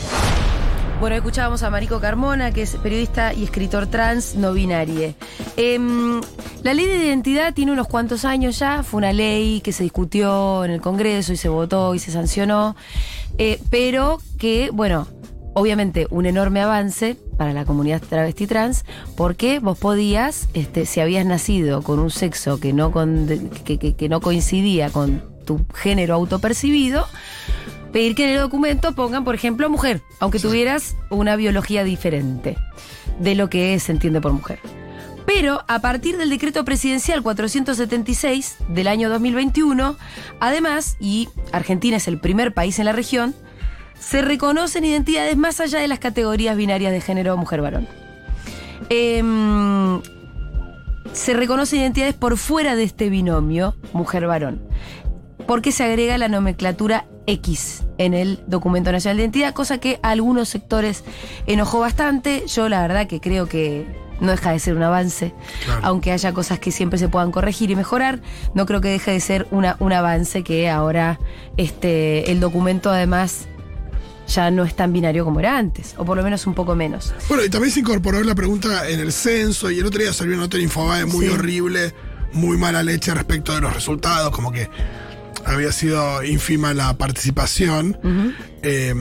[1.00, 5.14] Bueno, escuchábamos a Marico Carmona, que es periodista y escritor trans no binarie.
[5.56, 6.20] Em,
[6.62, 10.64] la ley de identidad tiene unos cuantos años ya, fue una ley que se discutió
[10.64, 12.74] en el Congreso y se votó y se sancionó,
[13.36, 15.06] eh, pero que, bueno,
[15.52, 21.26] obviamente un enorme avance para la comunidad travesti trans, porque vos podías, este, si habías
[21.26, 23.26] nacido con un sexo que no, con-
[23.64, 27.06] que- que- que no coincidía con tu género autopercibido,
[27.94, 32.58] pedir que en el documento pongan, por ejemplo, mujer, aunque tuvieras una biología diferente
[33.20, 34.58] de lo que se entiende por mujer.
[35.26, 39.96] Pero a partir del decreto presidencial 476 del año 2021,
[40.40, 43.32] además, y Argentina es el primer país en la región,
[44.00, 47.86] se reconocen identidades más allá de las categorías binarias de género mujer-varón.
[48.88, 50.02] Em,
[51.12, 54.62] se reconocen identidades por fuera de este binomio mujer-varón
[55.46, 60.10] porque se agrega la nomenclatura X en el documento nacional de identidad, cosa que a
[60.10, 61.04] algunos sectores
[61.46, 62.44] enojó bastante.
[62.46, 63.86] Yo la verdad que creo que
[64.20, 65.34] no deja de ser un avance,
[65.64, 65.80] Claro.
[65.84, 68.20] aunque haya cosas que siempre se puedan corregir y mejorar,
[68.54, 71.18] no creo que deje de ser una, un avance que ahora
[71.56, 73.46] este, el documento además
[74.28, 77.12] ya no es tan binario como era antes, o por lo menos un poco menos.
[77.28, 80.32] Bueno, y también se incorporó la pregunta en el censo y el otro día salió
[80.34, 81.32] una nota en Infobae muy Sí.
[81.32, 81.92] horrible,
[82.32, 84.70] muy mala leche respecto de los resultados, como que
[85.44, 87.98] había sido ínfima la participación.
[88.62, 88.94] Eh,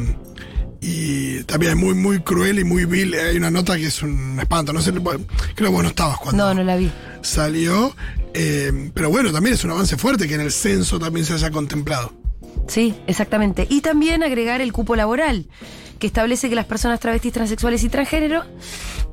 [0.82, 3.13] y también muy, muy cruel y muy vil.
[3.15, 4.74] Hay una nota que es un espanto.
[4.74, 5.17] No sé, creo
[5.56, 6.91] que vos no estabas cuando No, no la vi.
[7.22, 7.96] salió.
[8.34, 11.52] Eh, pero bueno, también es un avance fuerte que en el censo también se haya
[11.52, 12.12] contemplado.
[12.67, 13.65] Sí, exactamente.
[13.69, 15.48] Y también agregar el cupo laboral,
[16.00, 18.43] que establece que las personas travestis, transexuales y transgénero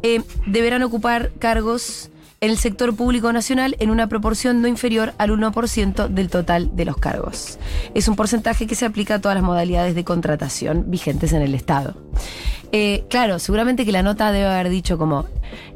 [0.03, 2.10] eh, deberán ocupar cargos
[2.41, 6.97] el sector público nacional en una proporción no inferior al 1% del total de los
[6.97, 7.59] cargos.
[7.95, 11.55] Es un porcentaje que se aplica a todas las modalidades de contratación vigentes en el
[11.55, 11.97] Estado.
[12.73, 15.27] Eh, claro, seguramente que la nota debe haber dicho como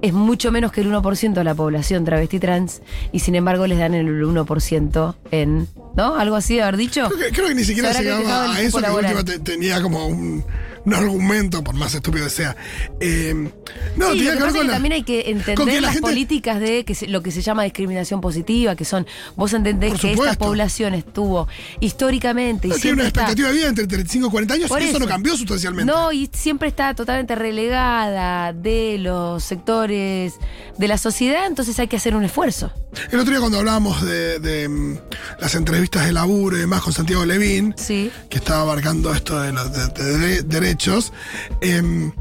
[0.00, 2.80] es mucho menos que el 1% de la población travesti trans
[3.12, 5.68] y sin embargo les dan el 1% en...
[5.96, 6.14] ¿No?
[6.16, 7.06] ¿Algo así de haber dicho?
[7.08, 9.16] Creo que, creo que ni siquiera Se llegaba a eso, que laboral.
[9.16, 10.44] última te- tenía como un,
[10.84, 12.56] un argumento, por más estúpido que sea.
[13.00, 13.50] Eh,
[13.96, 15.80] no, Sí, que que ver pasa es con que la- también hay que entender que
[15.80, 19.52] las gente- políticas de que se- lo que se llama discriminación positiva, que son, vos
[19.54, 21.48] entendés que esta población estuvo
[21.80, 24.82] históricamente y no, tiene una está- expectativa de vida entre 35 y 40 años Por
[24.82, 25.90] y eso, no cambió sustancialmente.
[25.92, 30.34] No, y siempre está totalmente relegada de los sectores
[30.78, 32.72] de la sociedad, entonces hay que hacer un esfuerzo.
[33.10, 34.98] El otro día cuando hablábamos de, de, mm,
[35.40, 38.10] las entrevistas de laburo y demás con Santiago Levín, Sí.
[38.28, 41.12] que estaba abarcando esto de los de- de- de- derechos,
[41.60, 42.12] em,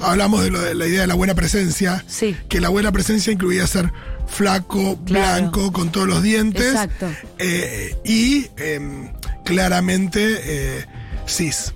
[0.00, 2.36] hablamos de, lo de la idea de la buena presencia, Sí.
[2.48, 3.92] que la buena presencia incluía ser
[4.26, 5.40] flaco, Claro.
[5.50, 7.06] blanco, con todos los dientes, Exacto.
[7.38, 9.12] eh, y em,
[9.44, 10.84] claramente eh,
[11.26, 11.72] cis,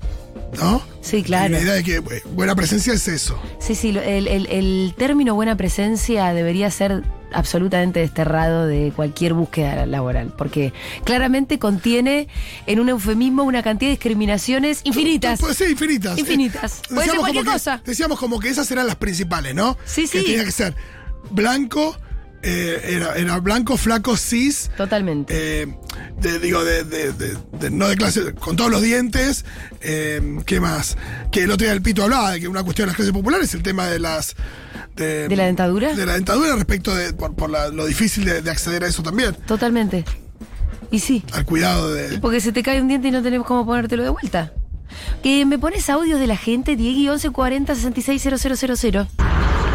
[0.60, 0.82] ¿no?
[1.00, 1.52] Sí, claro.
[1.54, 3.40] La idea de que eh, buena presencia es eso.
[3.60, 9.34] Sí, sí, lo- el, el- el término buena presencia debería ser absolutamente desterrado de cualquier
[9.34, 10.72] búsqueda laboral, porque
[11.04, 12.28] claramente contiene
[12.66, 15.40] en un eufemismo una cantidad de discriminaciones infinitas.
[15.56, 16.18] Sí, infinitas.
[16.18, 16.78] Infinitas.
[16.78, 17.82] Eh, Puede ser decíamos cualquier que- cosa.
[17.84, 19.76] decíamos como que esas eran las principales, ¿no?
[19.84, 20.24] Sí, que sí.
[20.24, 20.74] tenía que ser
[21.30, 21.96] blanco,
[22.42, 25.34] eh, era, era blanco, flaco, cis, Totalmente.
[25.62, 25.66] eh,
[26.20, 29.44] de- digo, de, de- de- de- no de clase, con todos los dientes.
[29.80, 30.96] eh, ¿Qué más?
[31.30, 33.52] Que el otro día el Pito hablaba de que una cuestión de las clases populares,
[33.54, 34.34] el tema de las.
[35.04, 35.94] ¿De la dentadura?
[35.94, 37.12] De la dentadura respecto de.
[37.12, 39.34] por, por la- lo difícil de, de acceder a eso también.
[39.46, 40.04] Totalmente.
[40.90, 42.18] Y sí, Al cuidado de.
[42.18, 44.52] porque se te cae un diente y no tenemos cómo ponértelo de vuelta.
[45.22, 49.06] Que me pones audios de la gente, Diego 1140 660000.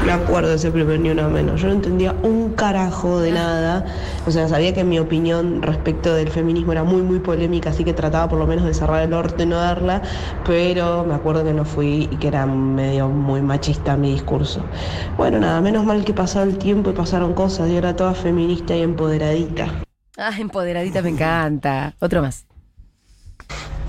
[0.05, 1.61] Me acuerdo de ese primer ni una menos.
[1.61, 3.85] Yo no entendía un carajo de nada.
[4.27, 7.93] O sea, sabía que mi opinión respecto del feminismo era muy, muy polémica, así que
[7.93, 10.01] trataba por lo menos de cerrar el orto y no darla.
[10.45, 14.61] Pero me acuerdo que no fui y que era medio muy machista mi discurso.
[15.15, 17.69] Bueno, nada, menos mal que pasó el tiempo y pasaron cosas.
[17.69, 19.83] Yo era toda feminista y empoderadita.
[20.17, 21.93] Ah, empoderadita me encanta.
[21.99, 22.45] Otro más.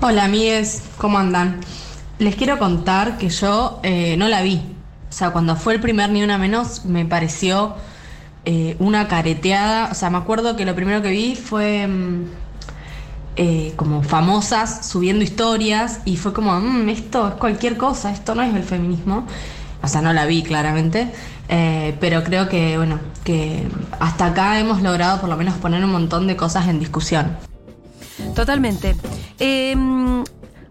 [0.01, 1.59] Hola amigues, ¿cómo andan?
[2.19, 4.74] Les quiero contar que yo eh, no la vi.
[5.15, 7.75] O sea, cuando fue el primer Ni Una Menos me pareció
[8.43, 9.87] eh, una careteada.
[9.89, 12.25] O sea, me acuerdo que lo primero que vi fue mm,
[13.37, 18.41] eh, como famosas subiendo historias y fue como, "Mm, esto es cualquier cosa, esto no
[18.43, 19.25] es el feminismo.
[19.81, 21.09] O sea, no la vi claramente.
[21.47, 23.65] eh, pero creo que, bueno, que
[24.01, 27.37] hasta acá hemos logrado por lo menos poner un montón de cosas en discusión.
[28.35, 28.95] Totalmente.
[29.39, 29.75] Eh,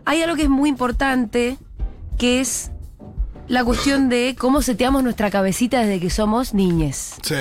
[0.05, 1.57] hay algo que es muy importante,
[2.19, 2.73] que es
[3.49, 7.35] la cuestión de cómo seteamos nuestra cabecita desde que somos niñes, Sí.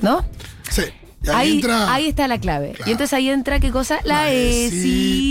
[0.00, 0.24] ¿no?
[0.70, 0.82] Sí.
[1.24, 1.92] Y ahí, Ahí, entra.
[1.94, 2.72] ahí está la clave.
[2.74, 2.88] Claro.
[2.88, 3.98] Y entonces ahí entra, ¿qué cosa?
[4.04, 4.66] La ESI.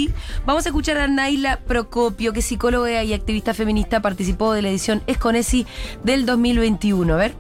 [0.08, 0.14] ESI.
[0.46, 4.70] Vamos a escuchar a Naila Procopio, que es psicóloga y activista feminista, participó de la
[4.70, 5.66] edición Es con ESI
[6.04, 7.14] del 2021.
[7.14, 7.36] A ver.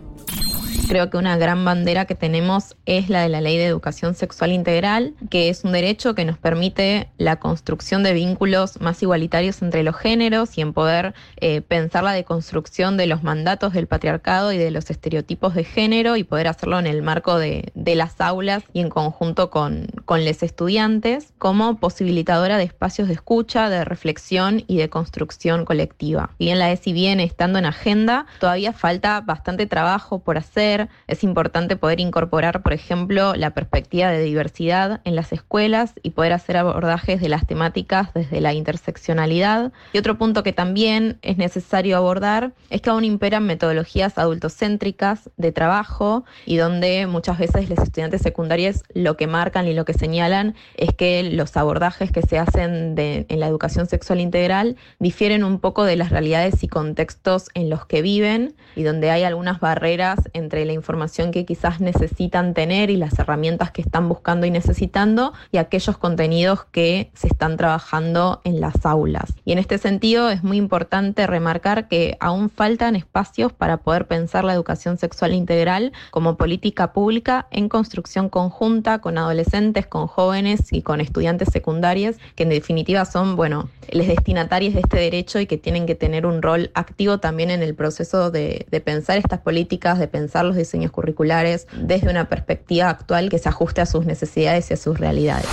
[0.88, 4.54] Creo que una gran bandera que tenemos es la de la Ley de Educación Sexual
[4.54, 9.84] Integral, que es un derecho que nos permite la construcción de vínculos más igualitarios entre
[9.84, 14.58] los géneros y en poder eh, pensar la deconstrucción de los mandatos del patriarcado y
[14.58, 18.80] de los estereotipos de género y poder hacerlo en el marco de, las aulas y
[18.80, 24.90] en conjunto con, los estudiantes como posibilitadora de espacios de escucha, de reflexión y de
[24.90, 26.30] construcción colectiva.
[26.38, 30.77] Si bien la ESI viene estando en agenda, todavía falta bastante trabajo por hacer.
[31.08, 36.34] Es importante poder incorporar, por ejemplo, la perspectiva de diversidad en las escuelas y poder
[36.34, 39.72] hacer abordajes de las temáticas desde la interseccionalidad.
[39.94, 45.52] Y otro punto que también es necesario abordar es que aún imperan metodologías adultocéntricas de
[45.52, 50.56] trabajo y donde muchas veces los estudiantes secundarios lo que marcan y lo que señalan
[50.76, 55.60] es que los abordajes que se hacen de- en la educación sexual integral difieren un
[55.60, 60.20] poco de las realidades y contextos en los que viven y donde hay algunas barreras
[60.34, 65.34] entre la información que quizás necesitan tener y las herramientas que están buscando y necesitando
[65.52, 69.34] y aquellos contenidos que se están trabajando en las aulas.
[69.46, 74.44] Y en este sentido es muy importante remarcar que aún faltan espacios para poder pensar
[74.44, 80.82] la educación sexual integral como política pública en construcción conjunta con adolescentes, con jóvenes y
[80.82, 85.58] con estudiantes secundarios, que en definitiva son, bueno, los destinatarios de este derecho y que
[85.58, 90.00] tienen que tener un rol activo también en el proceso de, de pensar estas políticas,
[90.00, 94.70] de pensar los diseños curriculares desde una perspectiva actual que se ajuste a sus necesidades
[94.72, 95.48] y a sus realidades.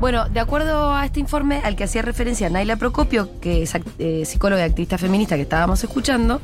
[0.00, 4.24] Bueno, de acuerdo a este informe al que hacía referencia Naila Procopio, que es eh,
[4.24, 6.40] psicóloga y activista feminista que estábamos escuchando,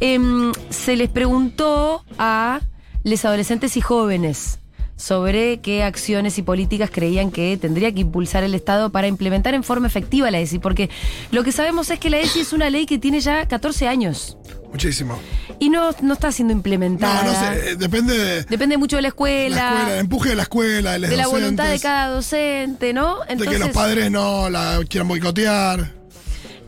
[0.00, 2.60] em, se les preguntó a
[3.04, 4.60] los adolescentes y jóvenes
[4.96, 9.62] sobre qué acciones y políticas creían que tendría que impulsar el Estado para implementar en
[9.62, 10.90] forma efectiva la ESI, porque
[11.32, 14.36] lo que sabemos es que la ESI es una ley que tiene ya 14 años
[14.72, 15.18] Muchísimo.
[15.58, 17.22] y no, no está siendo implementada.
[17.24, 20.28] No, no sé, eh, depende de Depende mucho de la escuela, la escuela, el empuje
[20.30, 23.18] de la escuela, de, los de la docentes, voluntad de cada docente, ¿no?
[23.28, 26.00] de que los padres no la quieran boicotear.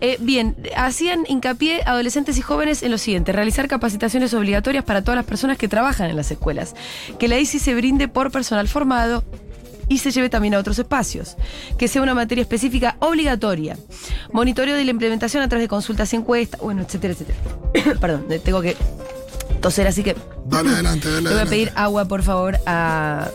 [0.00, 5.16] Eh, bien, hacían hincapié adolescentes y jóvenes en lo siguiente: realizar capacitaciones obligatorias para todas
[5.16, 6.74] las personas que trabajan en las escuelas.
[7.20, 9.22] Que la ICI se brinde por personal formado
[9.88, 11.36] y se lleve también a otros espacios.
[11.78, 13.76] Que sea una materia específica obligatoria.
[14.32, 17.38] Monitoreo de la implementación a través de consultas y encuestas, bueno, etcétera, etcétera.
[18.00, 18.76] Perdón, tengo que
[19.60, 23.28] toser, así que Dale adelante, dale le voy a pedir agua, por favor, a,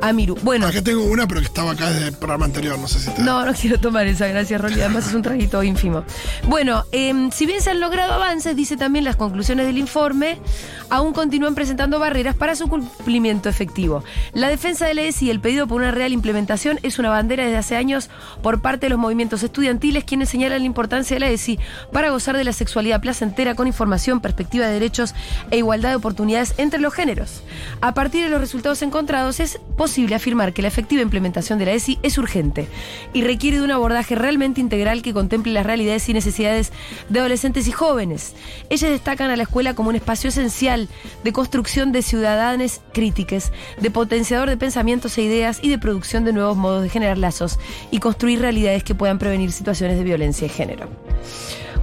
[0.00, 0.36] a Miru.
[0.42, 0.66] Bueno.
[0.66, 3.22] Acá tengo una, pero que estaba acá desde el programa anterior, no sé si te...
[3.22, 4.80] No, no quiero tomar esa, gracias, Rolly.
[4.80, 6.04] Además es un traguito ínfimo.
[6.48, 10.38] Bueno, em, si bien se han logrado avances, dice también las conclusiones del informe,
[10.90, 14.04] aún continúan presentando barreras para su cumplimiento efectivo.
[14.32, 17.44] La defensa de la ESI y el pedido por una real implementación es una bandera
[17.44, 18.10] desde hace años
[18.42, 21.58] por parte de los movimientos estudiantiles, quienes señalan la importancia de la ESI
[21.92, 25.14] para gozar de la sexualidad placentera con información, perspectiva de derechos
[25.50, 27.42] e igualdad de oportunidades entre los géneros.
[27.80, 31.72] A partir de los resultados encontrados, es posible afirmar que la efectiva implementación de la
[31.72, 32.68] ESI es urgente
[33.12, 36.72] y requiere de un abordaje realmente integral que contemple las realidades y necesidades
[37.08, 38.34] de adolescentes y jóvenes.
[38.70, 40.88] Ellas destacan a la escuela como un espacio esencial
[41.22, 46.32] de construcción de ciudadanos críticas, de potenciador de pensamientos e ideas y de producción de
[46.32, 47.58] nuevos modos de generar lazos
[47.90, 50.88] y construir realidades que puedan prevenir situaciones de violencia de género.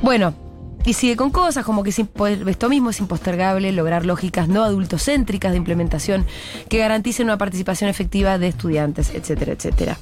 [0.02, 0.34] Bueno,
[0.86, 5.58] y sigue con cosas como que esto mismo es impostergable lograr lógicas no adultocéntricas de
[5.58, 6.26] implementación
[6.70, 9.98] que garanticen una participación efectiva de estudiantes, etcétera, etcétera.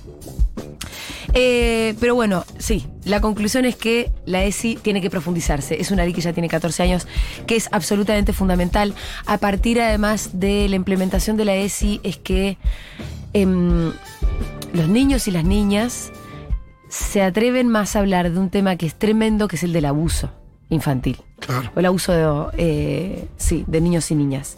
[1.34, 5.80] Eh, pero bueno, sí, la conclusión es que la ESI tiene que profundizarse.
[5.80, 7.08] Es una ley que ya tiene 14 años,
[7.46, 8.96] que es absolutamente fundamental.
[9.26, 12.58] A partir además de la implementación de la ESI es que
[13.34, 13.92] em,
[14.74, 16.12] los niños y las niñas
[16.88, 19.86] se atreven más a hablar de un tema que es tremendo, que es el del
[19.86, 20.32] abuso
[20.70, 21.18] infantil.
[21.40, 21.72] Claro.
[21.76, 24.58] O el abuso de, eh, sí, de niños y niñas.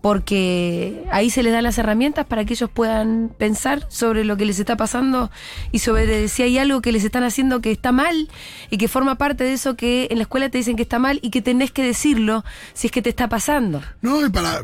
[0.00, 4.44] Porque ahí se les dan las herramientas para que ellos puedan pensar sobre lo que
[4.44, 5.30] les está pasando
[5.70, 8.28] y sobre si hay algo que les están haciendo que está mal
[8.68, 11.20] y que forma parte de eso que en la escuela te dicen que está mal
[11.22, 13.80] y que tenés que decirlo si es que te está pasando.
[14.00, 14.62] No, y para,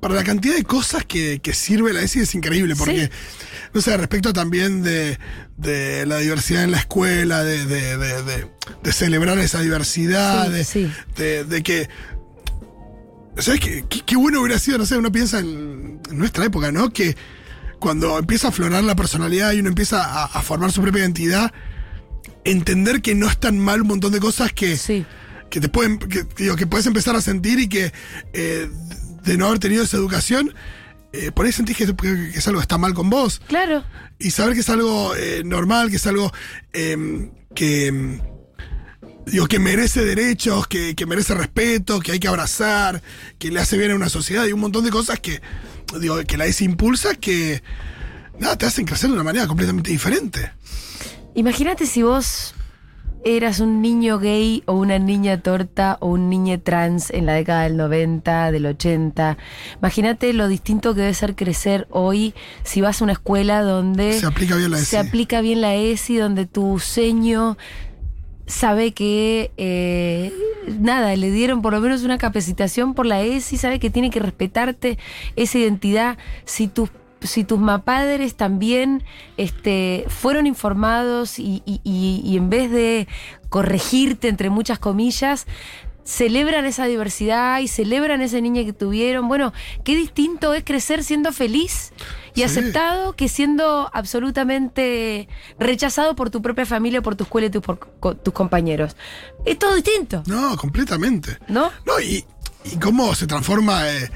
[0.00, 3.10] para la cantidad de cosas que, que sirve la ESI es increíble, porque, Sí.
[3.74, 5.18] no sé, respecto también de,
[5.56, 8.46] de la diversidad en la escuela, de, de, de- de-
[8.82, 10.92] de celebrar esa diversidad, Sí, de, sí.
[11.16, 11.88] de- de que.
[13.38, 14.78] ¿Sabes qué, qué, qué bueno hubiera sido?
[14.78, 16.90] No sé, uno piensa en, en nuestra época, ¿no?
[16.92, 17.16] Que
[17.78, 21.52] cuando empieza a aflorar la personalidad y uno empieza a, a formar su propia identidad,
[22.44, 25.06] entender que no es tan mal un montón de cosas que, Sí.
[25.50, 27.92] que te pueden que, digo, que puedes empezar a sentir y que
[28.32, 28.68] eh,
[29.28, 30.54] de no haber tenido esa educación
[31.12, 33.84] eh, por ahí sentís que, que es algo que está mal con vos Claro.
[34.18, 36.32] y saber que es algo eh, normal que es algo
[36.72, 38.20] eh, que
[39.26, 43.02] digo que merece derechos que, que merece respeto que hay que abrazar
[43.38, 45.40] que le hace bien a una sociedad y un montón de cosas que
[46.00, 47.62] digo que la ESI impulsa que
[48.38, 50.52] nada te hacen crecer de una manera completamente diferente
[51.34, 52.52] Imagínate si vos
[53.36, 57.64] eras un niño gay o una niña torta o un niño trans en la década
[57.64, 59.36] del 90, del 80.
[59.78, 64.26] Imagínate lo distinto que debe ser crecer hoy si vas a una escuela donde se
[64.26, 67.56] aplica bien la ESI se aplica bien la ESI, donde tu seño
[68.46, 70.32] sabe que eh,
[70.80, 74.20] nada, le dieron por lo menos una capacitación por la ESI, sabe que tiene que
[74.20, 74.98] respetarte
[75.36, 76.18] esa identidad.
[76.44, 79.02] Si tus si tus mapadres también
[79.36, 83.08] este, fueron informados y, y- y- y en vez de
[83.48, 85.46] corregirte, entre muchas comillas,
[86.04, 89.28] celebran esa diversidad y celebran ese niño que tuvieron.
[89.28, 89.52] Bueno,
[89.84, 91.92] qué distinto es crecer siendo feliz
[92.34, 92.42] y Sí.
[92.44, 95.28] aceptado que siendo absolutamente
[95.58, 98.96] rechazado por tu propia familia, por tu escuela y por- co- tus compañeros.
[99.44, 101.70] Es todo distinto, no completamente ¿no?
[101.84, 102.24] No, y,
[102.64, 104.10] y cómo se transforma eh,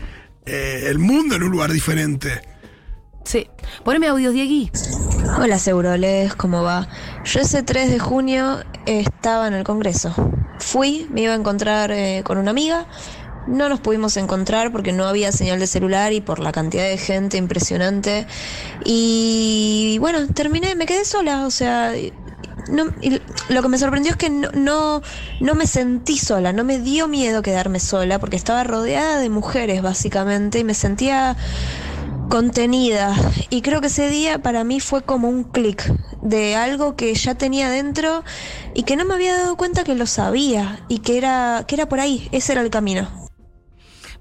[0.46, 2.40] eh, el mundo en un lugar diferente.
[3.24, 3.46] Sí.
[3.84, 4.70] Poneme audios, Diegui.
[5.38, 6.88] Hola Seguroles, ¿cómo va?
[7.24, 10.12] Yo ese 3 de junio estaba en el Congreso.
[10.58, 12.86] Fui, me iba a encontrar eh, con una amiga.
[13.46, 16.98] No nos pudimos encontrar porque no había señal de celular y por la cantidad de
[16.98, 18.26] gente impresionante.
[18.84, 21.92] Y bueno, terminé, me quedé sola, o sea,
[22.70, 22.92] no-
[23.48, 25.02] lo que me sorprendió es que no, no,
[25.40, 29.82] no me sentí sola, no me dio miedo quedarme sola porque estaba rodeada de mujeres
[29.82, 31.36] básicamente y me sentía
[32.32, 33.14] contenida.
[33.50, 37.34] Y creo que ese día para mí fue como un clic de algo que ya
[37.34, 38.24] tenía dentro
[38.72, 41.90] y que no me había dado cuenta que lo sabía y que era, que era
[41.90, 43.06] por ahí, ese era el camino.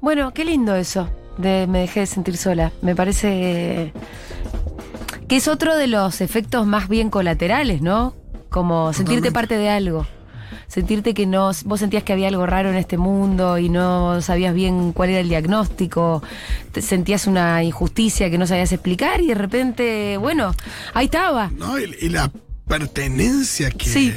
[0.01, 2.73] Bueno, qué lindo eso, de me dejé de sentir sola.
[2.81, 3.93] Me parece
[5.29, 8.13] que es otro de los efectos más bien colaterales, ¿no?
[8.49, 9.31] Como sentirte Totalmente.
[9.31, 10.05] parte de algo.
[10.71, 14.53] Sentirte que no, vos sentías que había algo raro en este mundo y no sabías
[14.53, 16.23] bien cuál era el diagnóstico,
[16.71, 20.55] te sentías una injusticia que no sabías explicar y de repente, bueno,
[20.93, 21.51] ahí estaba.
[21.57, 21.77] ¿no?
[21.77, 22.31] Y, y la
[22.69, 24.13] pertenencia que, Sí.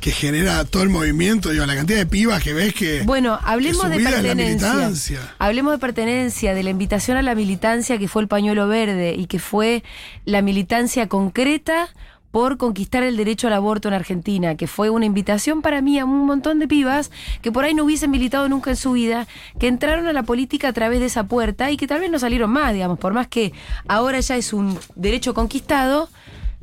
[0.00, 3.02] que genera todo el movimiento, digo, la cantidad de pibas que ves que.
[3.02, 5.34] Bueno, hablemos que de pertenencia.
[5.38, 9.26] Hablemos de pertenencia, de la invitación a la militancia que fue el pañuelo verde y
[9.26, 9.84] que fue
[10.24, 11.88] la militancia concreta
[12.34, 16.04] por conquistar el derecho al aborto en Argentina, que fue una invitación para mí a
[16.04, 17.12] un montón de pibas
[17.42, 19.28] que por ahí no hubiesen militado nunca en su vida,
[19.60, 22.18] que entraron a la política a través de esa puerta y que tal vez no
[22.18, 23.52] salieron más, digamos, por más que
[23.86, 26.08] ahora ya es un derecho conquistado,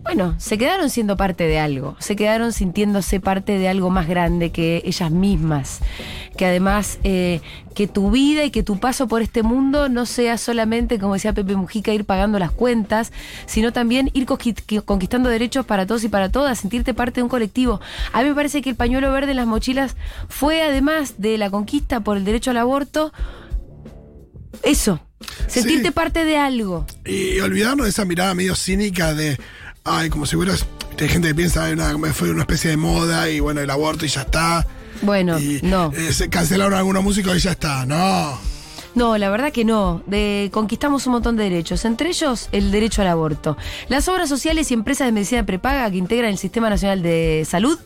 [0.03, 4.51] bueno, se quedaron siendo parte de algo, se quedaron sintiéndose parte de algo más grande
[4.51, 5.79] que ellas mismas.
[6.37, 7.41] Que además, eh,
[7.75, 11.33] que tu vida y que tu paso por este mundo no sea solamente, como decía
[11.33, 13.11] Pepe Mujica, ir pagando las cuentas,
[13.45, 17.29] sino también ir conqui- conquistando derechos para todos y para todas, sentirte parte de un
[17.29, 17.79] colectivo.
[18.13, 19.95] A mí me parece que el pañuelo verde en las mochilas
[20.29, 23.11] fue, además de la conquista por el derecho al aborto,
[24.63, 24.99] eso,
[25.47, 25.91] sentirte Sí.
[25.91, 26.85] parte de algo.
[27.05, 29.37] Y olvidarnos de esa mirada medio cínica de.
[29.84, 30.65] Ay, como si fueras.
[30.99, 34.05] Hay gente que piensa, "Ay, nada, fue una especie de moda y bueno, el aborto
[34.05, 34.67] y ya está.
[35.01, 35.91] Bueno, y, no.
[35.95, 37.86] eh, se cancelaron algunos músicos y ya está.
[37.88, 38.38] No.
[38.93, 40.03] No, la verdad que no.
[40.05, 43.57] De, conquistamos un montón de derechos, entre ellos el derecho al aborto.
[43.88, 47.79] Las obras sociales y empresas de medicina prepaga que integran el Sistema Nacional de Salud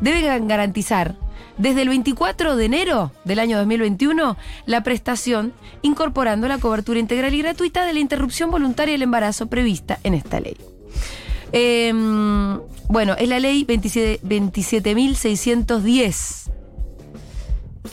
[0.00, 1.16] deben garantizar
[1.58, 7.42] desde el 24 de enero del año 2021 la prestación incorporando la cobertura integral y
[7.42, 10.56] gratuita de la interrupción voluntaria del embarazo prevista en esta ley.
[11.52, 11.92] Eh,
[12.88, 16.42] bueno, es la ley 27 27.610.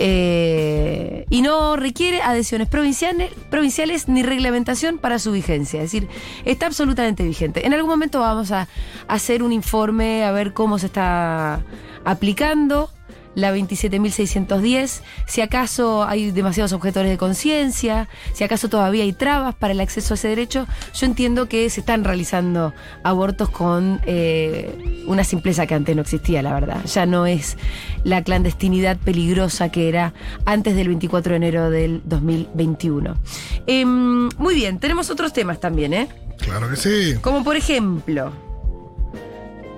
[0.02, 5.82] Eh, y no requiere adhesiones provinciales ni reglamentación para su vigencia.
[5.82, 6.08] Es decir,
[6.46, 7.66] está absolutamente vigente.
[7.66, 8.68] En algún momento vamos a
[9.08, 11.64] hacer un informe a ver cómo se está
[12.06, 12.90] aplicando
[13.36, 19.74] la 27.610, si acaso hay demasiados objetores de conciencia, si acaso todavía hay trabas para
[19.74, 22.74] el acceso a ese derecho, yo entiendo que se están realizando
[23.04, 26.84] abortos con eh, una simpleza que antes no existía, la verdad.
[26.86, 27.58] Ya no es
[28.04, 30.14] la clandestinidad peligrosa que era
[30.46, 33.16] antes del 24 de enero del 2021.
[33.68, 36.08] Em, muy bien, tenemos otros temas también, ¿eh?
[36.40, 37.16] Claro que sí.
[37.22, 38.32] Como por ejemplo,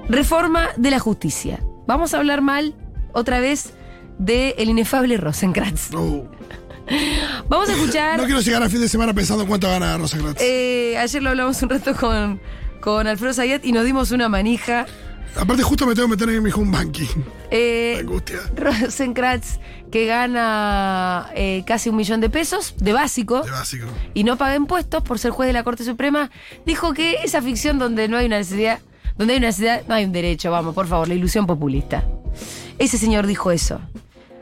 [0.08, 1.60] reforma de la justicia.
[1.88, 2.76] Vamos a hablar mal
[3.14, 3.72] otra vez
[4.18, 5.92] de el inefable Rosenkrantz.
[5.92, 6.30] No.
[7.48, 8.18] Vamos a escuchar.
[8.18, 10.42] No quiero llegar al fin de semana pensando cuánto gana Rosenkrantz.
[10.42, 12.42] eh, ayer lo hablamos un rato con,
[12.82, 14.86] con Alfredo Zayat y nos dimos una manija.
[15.38, 17.06] Aparte, justo me tengo que meter en mi home banking.
[17.52, 18.40] Eh, Angustia.
[18.56, 19.60] Rosenkrantz
[19.90, 23.88] que gana eh, casi un millón de pesos de básico De básico.
[24.14, 26.32] y no paga impuestos por ser juez de la Corte Suprema,
[26.66, 28.80] dijo que esa ficción donde no hay una necesidad,
[29.18, 32.06] donde hay una necesidad, no hay un derecho, vamos, por favor, la ilusión populista.
[32.82, 33.80] Ese señor dijo eso.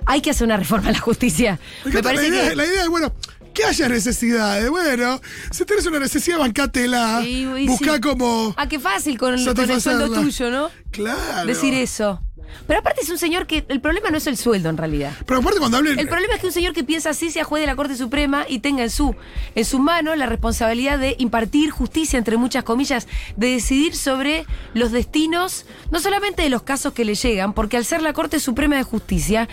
[0.05, 1.59] Hay que hacer una reforma a la justicia.
[1.83, 3.13] Me Me encanta la parece idea, que la idea es, bueno,
[3.53, 4.69] que haya necesidades.
[4.69, 5.19] Bueno,
[5.51, 7.21] si tenés una necesidad, bancátela.
[7.21, 7.99] Sí, Buscá sí.
[8.01, 8.53] como.
[8.55, 10.69] Ah, qué fácil con, con el sueldo tuyo, ¿no?
[10.89, 11.47] Claro.
[11.47, 12.21] Decir eso.
[12.67, 15.13] Pero aparte es un señor que el problema no es el sueldo en realidad.
[15.25, 15.97] Pero aparte, cuando hablen.
[15.99, 18.45] El problema es que un señor que piensa así sea juez de la Corte Suprema
[18.47, 19.15] y tenga en su,
[19.55, 24.91] en su mano la responsabilidad de impartir justicia, entre muchas comillas, de decidir sobre los
[24.91, 28.75] destinos, no solamente de los casos que le llegan, porque al ser la Corte Suprema
[28.75, 29.47] de Justicia,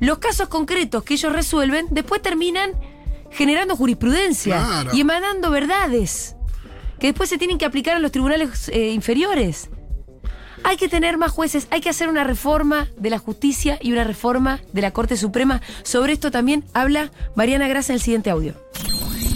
[0.00, 2.72] los casos concretos que ellos resuelven después terminan
[3.30, 4.90] generando jurisprudencia Claro.
[4.94, 6.36] y emanando verdades
[7.00, 9.68] que después se tienen que aplicar a los tribunales eh, inferiores.
[10.64, 14.04] Hay que tener más jueces, hay que hacer una reforma de la justicia y una
[14.04, 15.60] reforma de la Corte Suprema.
[15.82, 18.54] Sobre esto también habla Mariana Grasa en el siguiente audio.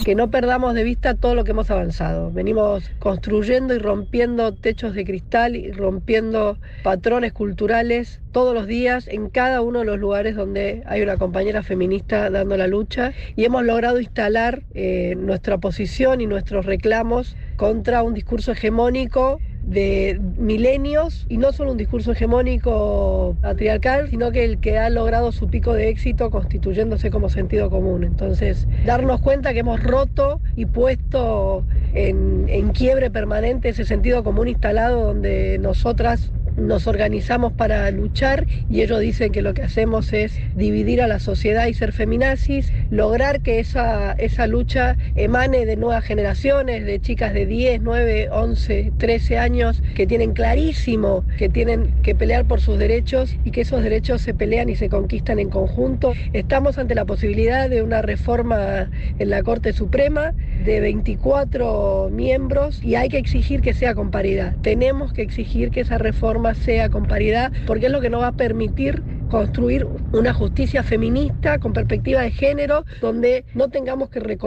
[0.04, 2.30] que no perdamos de vista todo lo que hemos avanzado.
[2.30, 9.28] Venimos construyendo y rompiendo techos de cristal y rompiendo patrones culturales todos los días en
[9.30, 13.64] cada uno de los lugares donde hay una compañera feminista dando la lucha y hemos
[13.64, 21.38] logrado instalar eh, nuestra posición y nuestros reclamos contra un discurso hegemónico de milenios y
[21.38, 25.88] no solo un discurso hegemónico patriarcal, sino que el que ha logrado su pico de
[25.88, 28.04] éxito constituyéndose como sentido común.
[28.04, 31.64] Entonces, darnos cuenta que hemos roto y puesto
[31.94, 38.82] en, en quiebre permanente ese sentido común instalado donde nosotras nos organizamos para luchar y
[38.82, 43.40] ellos dicen que lo que hacemos es dividir a la sociedad y ser feminazis, lograr
[43.40, 49.38] que esa, esa lucha emane de nuevas generaciones, de chicas de 10, 9, 11, 13
[49.38, 54.22] años que tienen clarísimo que tienen que pelear por sus derechos y que esos derechos
[54.22, 56.12] se pelean y se conquistan en conjunto.
[56.32, 60.32] Estamos ante la posibilidad de una reforma en la Corte Suprema
[60.64, 64.54] de 24 miembros y hay que exigir que sea con paridad.
[64.62, 68.28] Tenemos que exigir que esa reforma sea con paridad porque es lo que nos va
[68.28, 74.38] a permitir construir una justicia feminista con perspectiva de género, donde no tengamos que,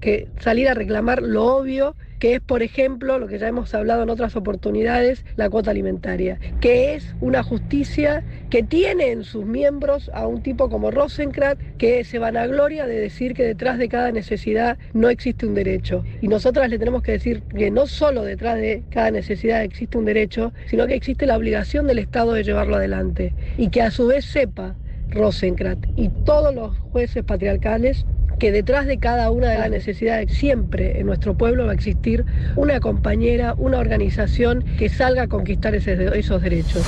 [0.00, 4.02] que, salir a reclamar lo obvio, que es, por ejemplo, lo que ya hemos hablado
[4.02, 10.10] en otras oportunidades, la cuota alimentaria, que es una justicia que tiene en sus miembros
[10.14, 14.78] a un tipo como Rosenkrantz, que se vanagloria de decir que detrás de cada necesidad
[14.92, 16.04] no existe un derecho.
[16.20, 20.04] Y nosotras le tenemos que decir que no solo detrás de cada necesidad existe un
[20.04, 23.34] derecho, sino que existe la obligación del Estado de llevarlo adelante.
[23.56, 24.74] Y que a su vez sepa
[25.10, 28.04] Rosenkrantz y todos los jueces patriarcales
[28.38, 32.24] que detrás de cada una de las necesidades siempre en nuestro pueblo va a existir
[32.56, 36.84] una compañera, una organización que salga a conquistar esos derechos.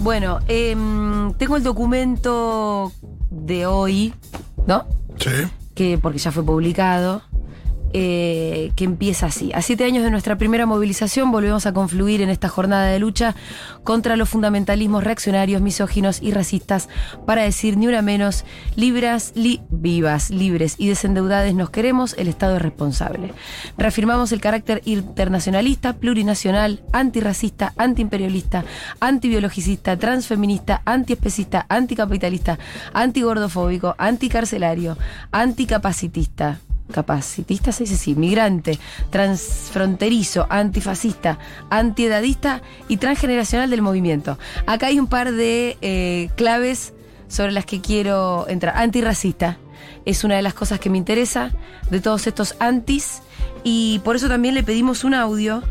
[0.00, 2.92] Bueno, em, tengo el documento
[3.30, 4.14] de hoy,
[4.66, 4.86] ¿no?
[5.18, 5.30] Sí.
[5.74, 7.22] Que porque ya fue publicado.
[7.92, 9.50] Eh, que empieza así.
[9.52, 13.34] A siete años de nuestra primera movilización volvemos a confluir en esta jornada de lucha
[13.82, 16.88] contra los fundamentalismos reaccionarios, misóginos y racistas
[17.26, 18.44] para decir ni una menos,
[18.76, 19.32] libras,
[19.70, 23.32] vivas, libres y desendeudades nos queremos, el Estado es responsable.
[23.76, 28.64] Reafirmamos el carácter internacionalista, plurinacional, antirracista, antiimperialista,
[29.00, 32.56] antibiologicista, transfeminista, antiespecista, anticapitalista,
[32.92, 34.96] antigordofóbico, anticarcelario,
[35.32, 36.60] anticapacitista
[36.90, 38.78] capacitista, se dice así, migrante,
[39.10, 41.38] transfronterizo, antifascista,
[41.70, 44.38] antiedadista y transgeneracional del movimiento.
[44.66, 46.92] Acá hay un par de eh, claves
[47.28, 48.76] sobre las que quiero entrar.
[48.76, 49.58] Antirracista
[50.04, 51.52] es una de las cosas que me interesa
[51.90, 53.22] de todos estos antis
[53.64, 55.62] y por eso también le pedimos un audio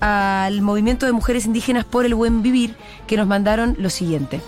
[0.00, 2.76] al movimiento de mujeres indígenas por el buen vivir
[3.06, 4.40] que nos mandaron lo siguiente.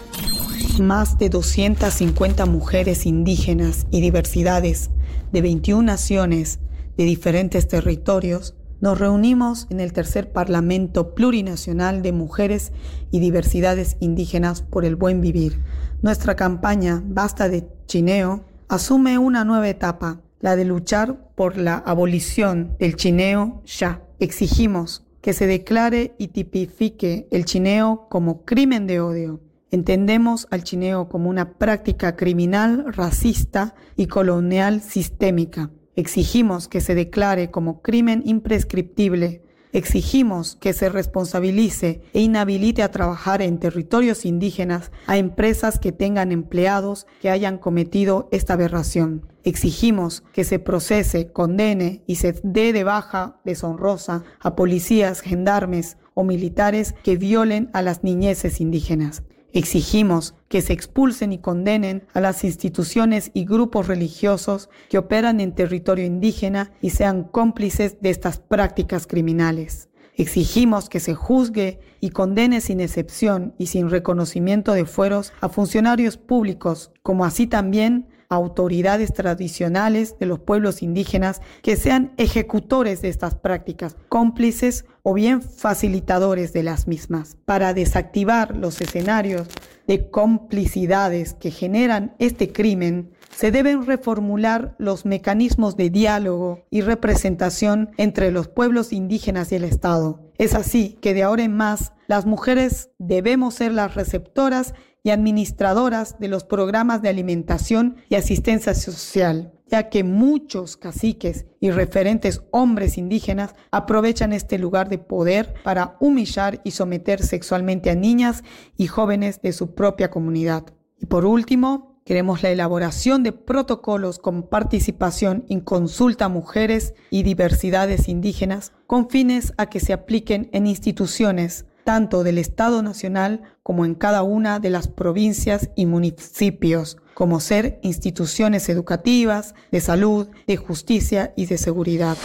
[0.79, 4.91] Más de 250 mujeres indígenas y diversidades
[5.33, 6.61] de 21 naciones
[6.97, 12.73] de diferentes territorios, nos reunimos en el tercer Parlamento Plurinacional de Mujeres
[13.11, 15.61] y Diversidades Indígenas por el Buen Vivir.
[16.03, 22.77] Nuestra campaña Basta de Chineo asume una nueva etapa, la de luchar por la abolición
[22.79, 24.03] del chineo ya.
[24.19, 29.41] Exigimos que se declare y tipifique el chineo como crimen de odio
[29.73, 35.71] Entendemos al chineo como una práctica criminal, racista y colonial sistémica.
[35.95, 39.43] Exigimos que se declare como crimen imprescriptible.
[39.73, 46.33] Exigimos que se responsabilice e inhabilite a trabajar en territorios indígenas a empresas que tengan
[46.33, 49.27] empleados que hayan cometido esta aberración.
[49.45, 56.25] Exigimos que se procese, condene y se dé de baja deshonrosa a policías, gendarmes o
[56.25, 59.23] militares que violen a las niñeces indígenas.
[59.53, 65.55] Exigimos que se expulsen y condenen a las instituciones y grupos religiosos que operan en
[65.55, 69.89] territorio indígena y sean cómplices de estas prácticas criminales.
[70.15, 76.19] Exigimos que se juzgue y condene sin excepción y sin reconocimiento de fueros a funcionarios
[76.19, 83.35] públicos, como así también autoridades tradicionales de los pueblos indígenas que sean ejecutores de estas
[83.35, 89.49] prácticas, cómplices o bien facilitadores de las mismas, para desactivar los escenarios
[89.89, 97.91] de complicidades que generan este crimen se deben reformular los mecanismos de diálogo y representación
[97.97, 100.21] entre los pueblos indígenas y el Estado.
[100.37, 106.19] Es así que de ahora en más las mujeres debemos ser las receptoras y administradoras
[106.19, 112.99] de los programas de alimentación y asistencia social, ya que muchos caciques y referentes hombres
[112.99, 118.43] indígenas aprovechan este lugar de poder para humillar y someter sexualmente a niñas
[118.77, 120.65] y jóvenes de su propia comunidad.
[120.99, 127.23] Y por último, queremos la elaboración de protocolos con participación y consulta a mujeres y
[127.23, 133.85] diversidades indígenas con fines a que se apliquen en instituciones tanto del Estado Nacional como
[133.85, 140.57] en cada una de las provincias y municipios, como ser instituciones educativas, de salud, de
[140.57, 142.17] justicia y de seguridad.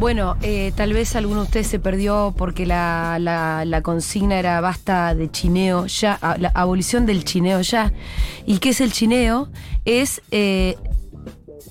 [0.00, 5.30] Bueno, eh, tal vez alguno de ustedes se perdió porque la, consigna era basta de
[5.30, 7.92] chineo ya, la abolición del chineo ya.
[8.46, 9.50] ¿Y qué es el chineo?
[9.84, 10.78] Es eh,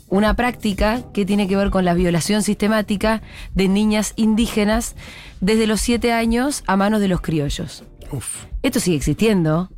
[0.08, 3.22] una práctica que tiene que ver con la violación sistemática
[3.56, 4.96] de niñas indígenas
[5.42, 7.84] desde los siete años a manos de los criollos.
[8.12, 9.70] Uf, Esto sigue existiendo.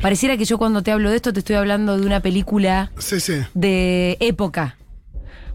[0.00, 3.20] Pareciera que yo cuando te hablo de esto te estoy hablando de una película Sí,
[3.20, 3.34] sí.
[3.54, 4.76] de época.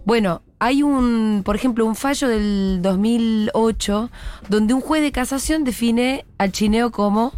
[0.05, 4.09] Bueno, hay un, por ejemplo, un fallo del 2008
[4.49, 7.33] donde un juez de casación define al chineo como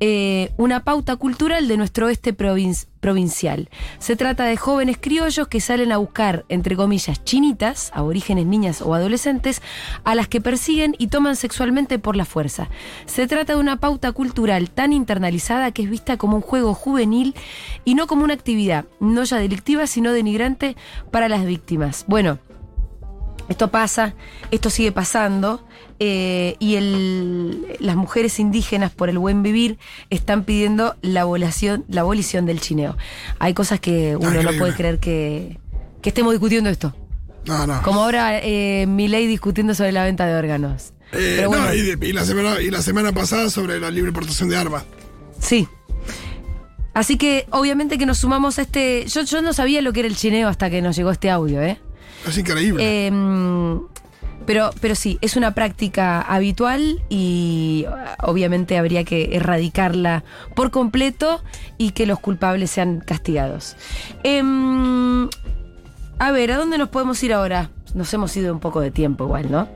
[0.00, 3.68] eh, una pauta cultural de nuestro oeste provin- provincial.
[3.98, 8.94] Se trata de jóvenes criollos que salen a buscar, entre comillas, chinitas, aborígenes, niñas o
[8.94, 9.62] adolescentes,
[10.04, 12.68] a las que persiguen y toman sexualmente por la fuerza.
[13.06, 17.34] Se trata de una pauta cultural tan internalizada que es vista como un juego juvenil
[17.84, 20.76] y no como una actividad, no ya delictiva, sino denigrante
[21.10, 22.04] para las víctimas.
[22.08, 22.38] Bueno,
[23.48, 24.14] esto pasa,
[24.50, 25.66] esto sigue pasando,
[26.00, 29.78] eh, y el- las mujeres indígenas por el buen vivir
[30.10, 32.96] están pidiendo la abolición, la abolición del chineo.
[33.38, 35.58] Hay cosas que uno no puede creer que,
[36.02, 36.94] que estemos discutiendo esto.
[37.46, 37.82] No, no.
[37.82, 40.92] Como ahora eh, ley discutiendo sobre la venta de órganos.
[41.12, 43.90] Eh, Pero bueno, no, y, de- y la semana, y la semana pasada sobre la
[43.90, 44.84] libre portación de armas.
[45.40, 45.66] sí.
[46.94, 49.04] Así que obviamente que nos sumamos a este...
[49.06, 51.62] Yo, yo no sabía lo que era el chineo hasta que nos llegó este audio,
[51.62, 51.78] ¿eh?
[52.28, 52.82] Es increíble.
[52.82, 53.10] Eh,
[54.48, 60.24] pero, pero sí, es una práctica habitual y uh, obviamente habría que erradicarla
[60.56, 61.42] por completo
[61.76, 63.76] y que los culpables sean castigados.
[64.22, 65.28] Em,
[66.18, 67.70] a ver, ¿a dónde nos podemos ir ahora?
[67.92, 69.68] Nos hemos ido un poco de tiempo igual, ¿no?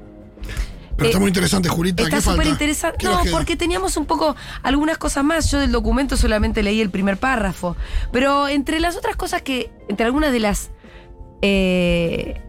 [0.97, 2.03] Pero está eh, muy interesante, Jurita.
[2.05, 2.97] Está súper interesante.
[2.99, 5.51] ¿Qué nos No, porque teníamos un poco algunas cosas más.
[5.51, 7.77] Yo del documento solamente leí el primer párrafo.
[8.11, 10.71] Pero entre las otras cosas que, entre algunas de las
[11.43, 12.41] eh,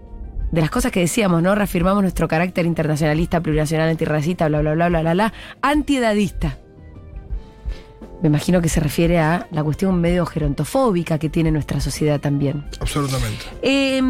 [0.52, 1.56] de las cosas que decíamos, ¿no?
[1.56, 6.60] Reafirmamos nuestro carácter internacionalista, plurinacional, antirracista, bla, bla, bla, bla, bla, bla, antiedadista.
[8.22, 12.66] Me imagino que se refiere a la cuestión medio gerontofóbica que tiene nuestra sociedad también.
[12.80, 13.44] Absolutamente.
[13.62, 14.02] Eh,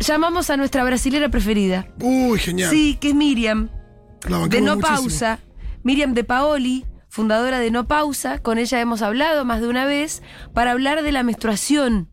[0.00, 1.86] llamamos a nuestra brasilera preferida.
[2.00, 2.70] Uy, genial.
[2.70, 3.70] Sí, que es Miriam.
[4.28, 4.96] La De No muchísimo.
[4.98, 5.38] Pausa.
[5.82, 8.40] Miriam de Paoli, fundadora de No Pausa.
[8.40, 10.22] Con ella hemos hablado más de una vez
[10.52, 12.08] para hablar de la menstruación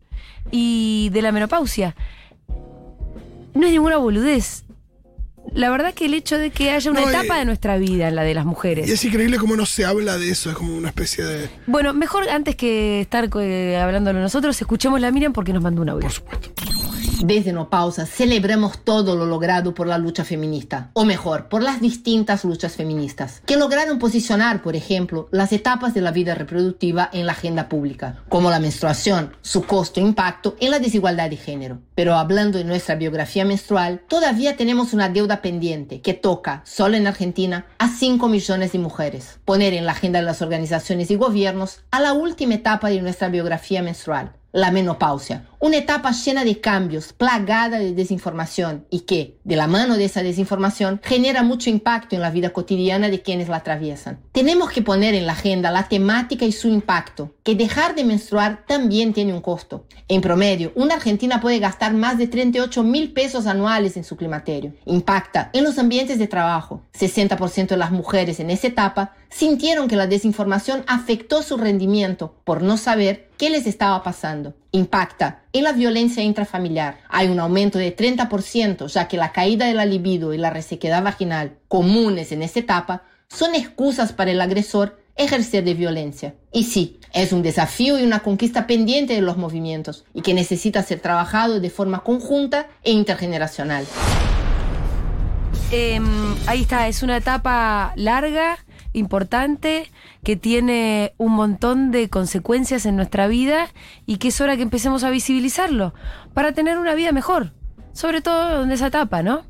[0.50, 1.94] y de la menopausia.
[3.54, 4.64] No es ninguna boludez.
[5.52, 8.08] La verdad que el hecho de que haya una No, etapa y- de nuestra vida
[8.08, 8.88] en la de las mujeres.
[8.88, 10.50] Y es increíble cómo no se habla de eso.
[10.50, 11.50] Es como una especie de.
[11.66, 15.88] Bueno, mejor antes que estar eh, hablándolo nosotros, escuchemos la Miriam porque nos mandó un
[15.90, 16.02] audio.
[16.02, 16.48] Por supuesto.
[17.24, 21.80] Desde No Pausa celebramos todo lo logrado por la lucha feminista, o mejor, por las
[21.80, 27.26] distintas luchas feministas, que lograron posicionar, por ejemplo, las etapas de la vida reproductiva en
[27.26, 31.78] la agenda pública, como la menstruación, su costo e impacto en la desigualdad de género.
[31.94, 37.06] Pero hablando de nuestra biografía menstrual, todavía tenemos una deuda pendiente que toca, solo en
[37.06, 39.38] Argentina, a 5 millones de mujeres.
[39.44, 43.28] Poner en la agenda de las organizaciones y gobiernos a la última etapa de nuestra
[43.28, 49.54] biografía menstrual, la menopausia, una etapa llena de cambios, plagada de desinformación y que, de
[49.54, 53.58] la mano de esa desinformación, genera mucho impacto en la vida cotidiana de quienes la
[53.58, 54.18] atraviesan.
[54.32, 58.64] Tenemos que poner en la agenda la temática y su impacto, que dejar de menstruar
[58.66, 59.86] también tiene un costo.
[60.08, 64.74] En promedio, una argentina puede gastar más de 38 mil pesos anuales en su climaterio.
[64.84, 66.82] Impacta en los ambientes de trabajo.
[66.98, 72.62] 60% de las mujeres en esa etapa sintieron que la desinformación afectó su rendimiento por
[72.62, 74.54] no saber qué les estaba pasando.
[74.72, 76.98] Impacta en la violencia intrafamiliar.
[77.08, 81.02] Hay un aumento de 30%, ya que la caída de la libido y la resequedad
[81.02, 86.34] vaginal, comunes en esta etapa, son excusas para el agresor ejercer de violencia.
[86.52, 90.82] Y sí, es un desafío y una conquista pendiente de los movimientos y que necesita
[90.82, 93.84] ser trabajado de forma conjunta e intergeneracional.
[95.70, 96.00] Eh,
[96.46, 98.58] ahí está, es una etapa larga,
[98.92, 99.90] importante,
[100.22, 103.68] que tiene un montón de consecuencias en nuestra vida
[104.06, 105.94] y que es hora que empecemos a visibilizarlo
[106.34, 107.52] para tener una vida mejor.
[107.92, 109.42] Sobre todo en esa etapa, ¿no?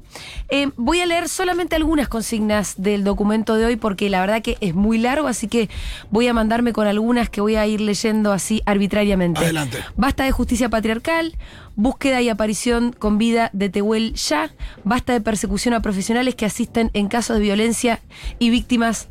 [0.48, 4.58] Eh, voy a leer solamente algunas consignas del documento de hoy porque la verdad que
[4.60, 5.70] es muy largo, así que
[6.10, 9.40] voy a mandarme con algunas que voy a ir leyendo así arbitrariamente.
[9.40, 9.78] Adelante.
[9.96, 11.36] Basta de justicia patriarcal,
[11.76, 14.50] búsqueda y aparición con vida de Tehuel ya,
[14.82, 18.00] basta de persecución a profesionales que asisten en casos de violencia
[18.40, 19.08] y víctimas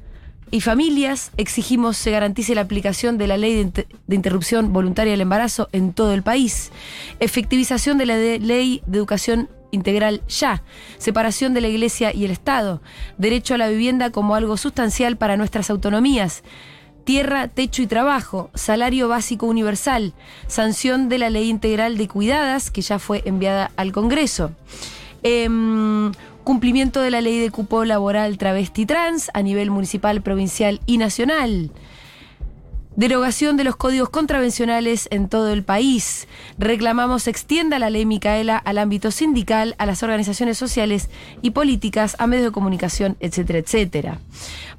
[0.51, 5.11] y familias, exigimos se garantice la aplicación de la ley de, inter- de interrupción voluntaria
[5.11, 6.71] del embarazo en todo el país,
[7.19, 10.61] efectivización de la ley de educación integral ya,
[10.97, 12.81] separación de la Iglesia y el Estado,
[13.17, 16.43] derecho a la vivienda como algo sustancial para nuestras autonomías,
[17.05, 20.13] tierra, techo y trabajo, salario básico universal,
[20.47, 24.51] sanción de la ley integral de cuidadas que ya fue enviada al Congreso.
[25.23, 26.11] Em,
[26.43, 31.71] cumplimiento de la ley de cupo laboral travesti trans a nivel municipal, provincial y nacional.
[32.97, 36.27] Derogación de los códigos contravencionales en todo el país.
[36.57, 41.09] Reclamamos extienda la ley Micaela al ámbito sindical, a las organizaciones sociales
[41.41, 44.19] y políticas, a medios de comunicación, etcétera, etcétera.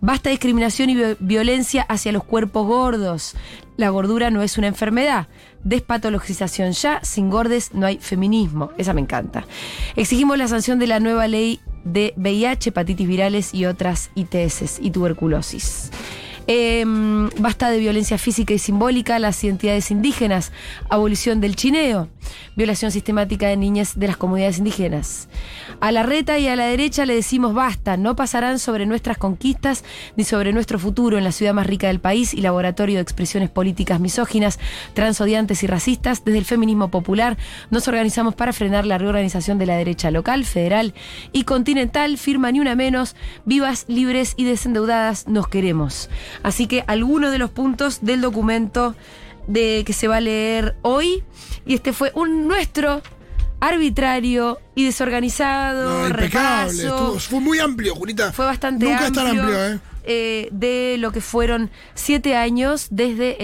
[0.02, 3.34] Basta discriminación y vi- violencia hacia los cuerpos gordos.
[3.78, 5.26] La gordura no es una enfermedad.
[5.64, 7.00] Despatologización ya.
[7.02, 8.70] Sin gordes no hay feminismo.
[8.78, 9.46] Esa me encanta.
[9.96, 14.90] Exigimos la sanción de la nueva ley de VIH, hepatitis virales y otras ITS y
[14.90, 15.90] tuberculosis.
[16.49, 20.51] Em, basta de violencia física y simbólica a las identidades indígenas,
[20.90, 22.09] abolición del chineo,
[22.57, 25.28] violación sistemática de niñas de las comunidades indígenas.
[25.80, 29.84] A la reta y a la derecha le decimos basta, no pasarán sobre nuestras conquistas
[30.16, 33.49] ni sobre nuestro futuro en la ciudad más rica del país y laboratorio de expresiones
[33.51, 34.59] políticas misóginas,
[34.95, 36.24] transodiantes y racistas.
[36.24, 37.36] Desde el feminismo popular
[37.70, 40.95] nos organizamos para frenar la reorganización de la derecha local, federal
[41.32, 42.18] y continental.
[42.18, 43.14] Firma ni una menos,
[43.45, 46.11] vivas, libres y desendeudadas nos queremos.
[46.43, 48.95] Así que algunos de los puntos del documento
[49.47, 51.22] de que se va a leer hoy.
[51.66, 53.03] Y este fue un nuestro
[53.61, 56.72] arbitrario y desorganizado No, impecable.
[56.83, 56.97] repaso.
[56.97, 58.33] estuvo- fue muy amplio, Julita.
[58.33, 59.78] Fue bastante Nunca es tan amplio, amplio, ¿eh?
[60.05, 63.41] eh, de lo que fueron siete años desde el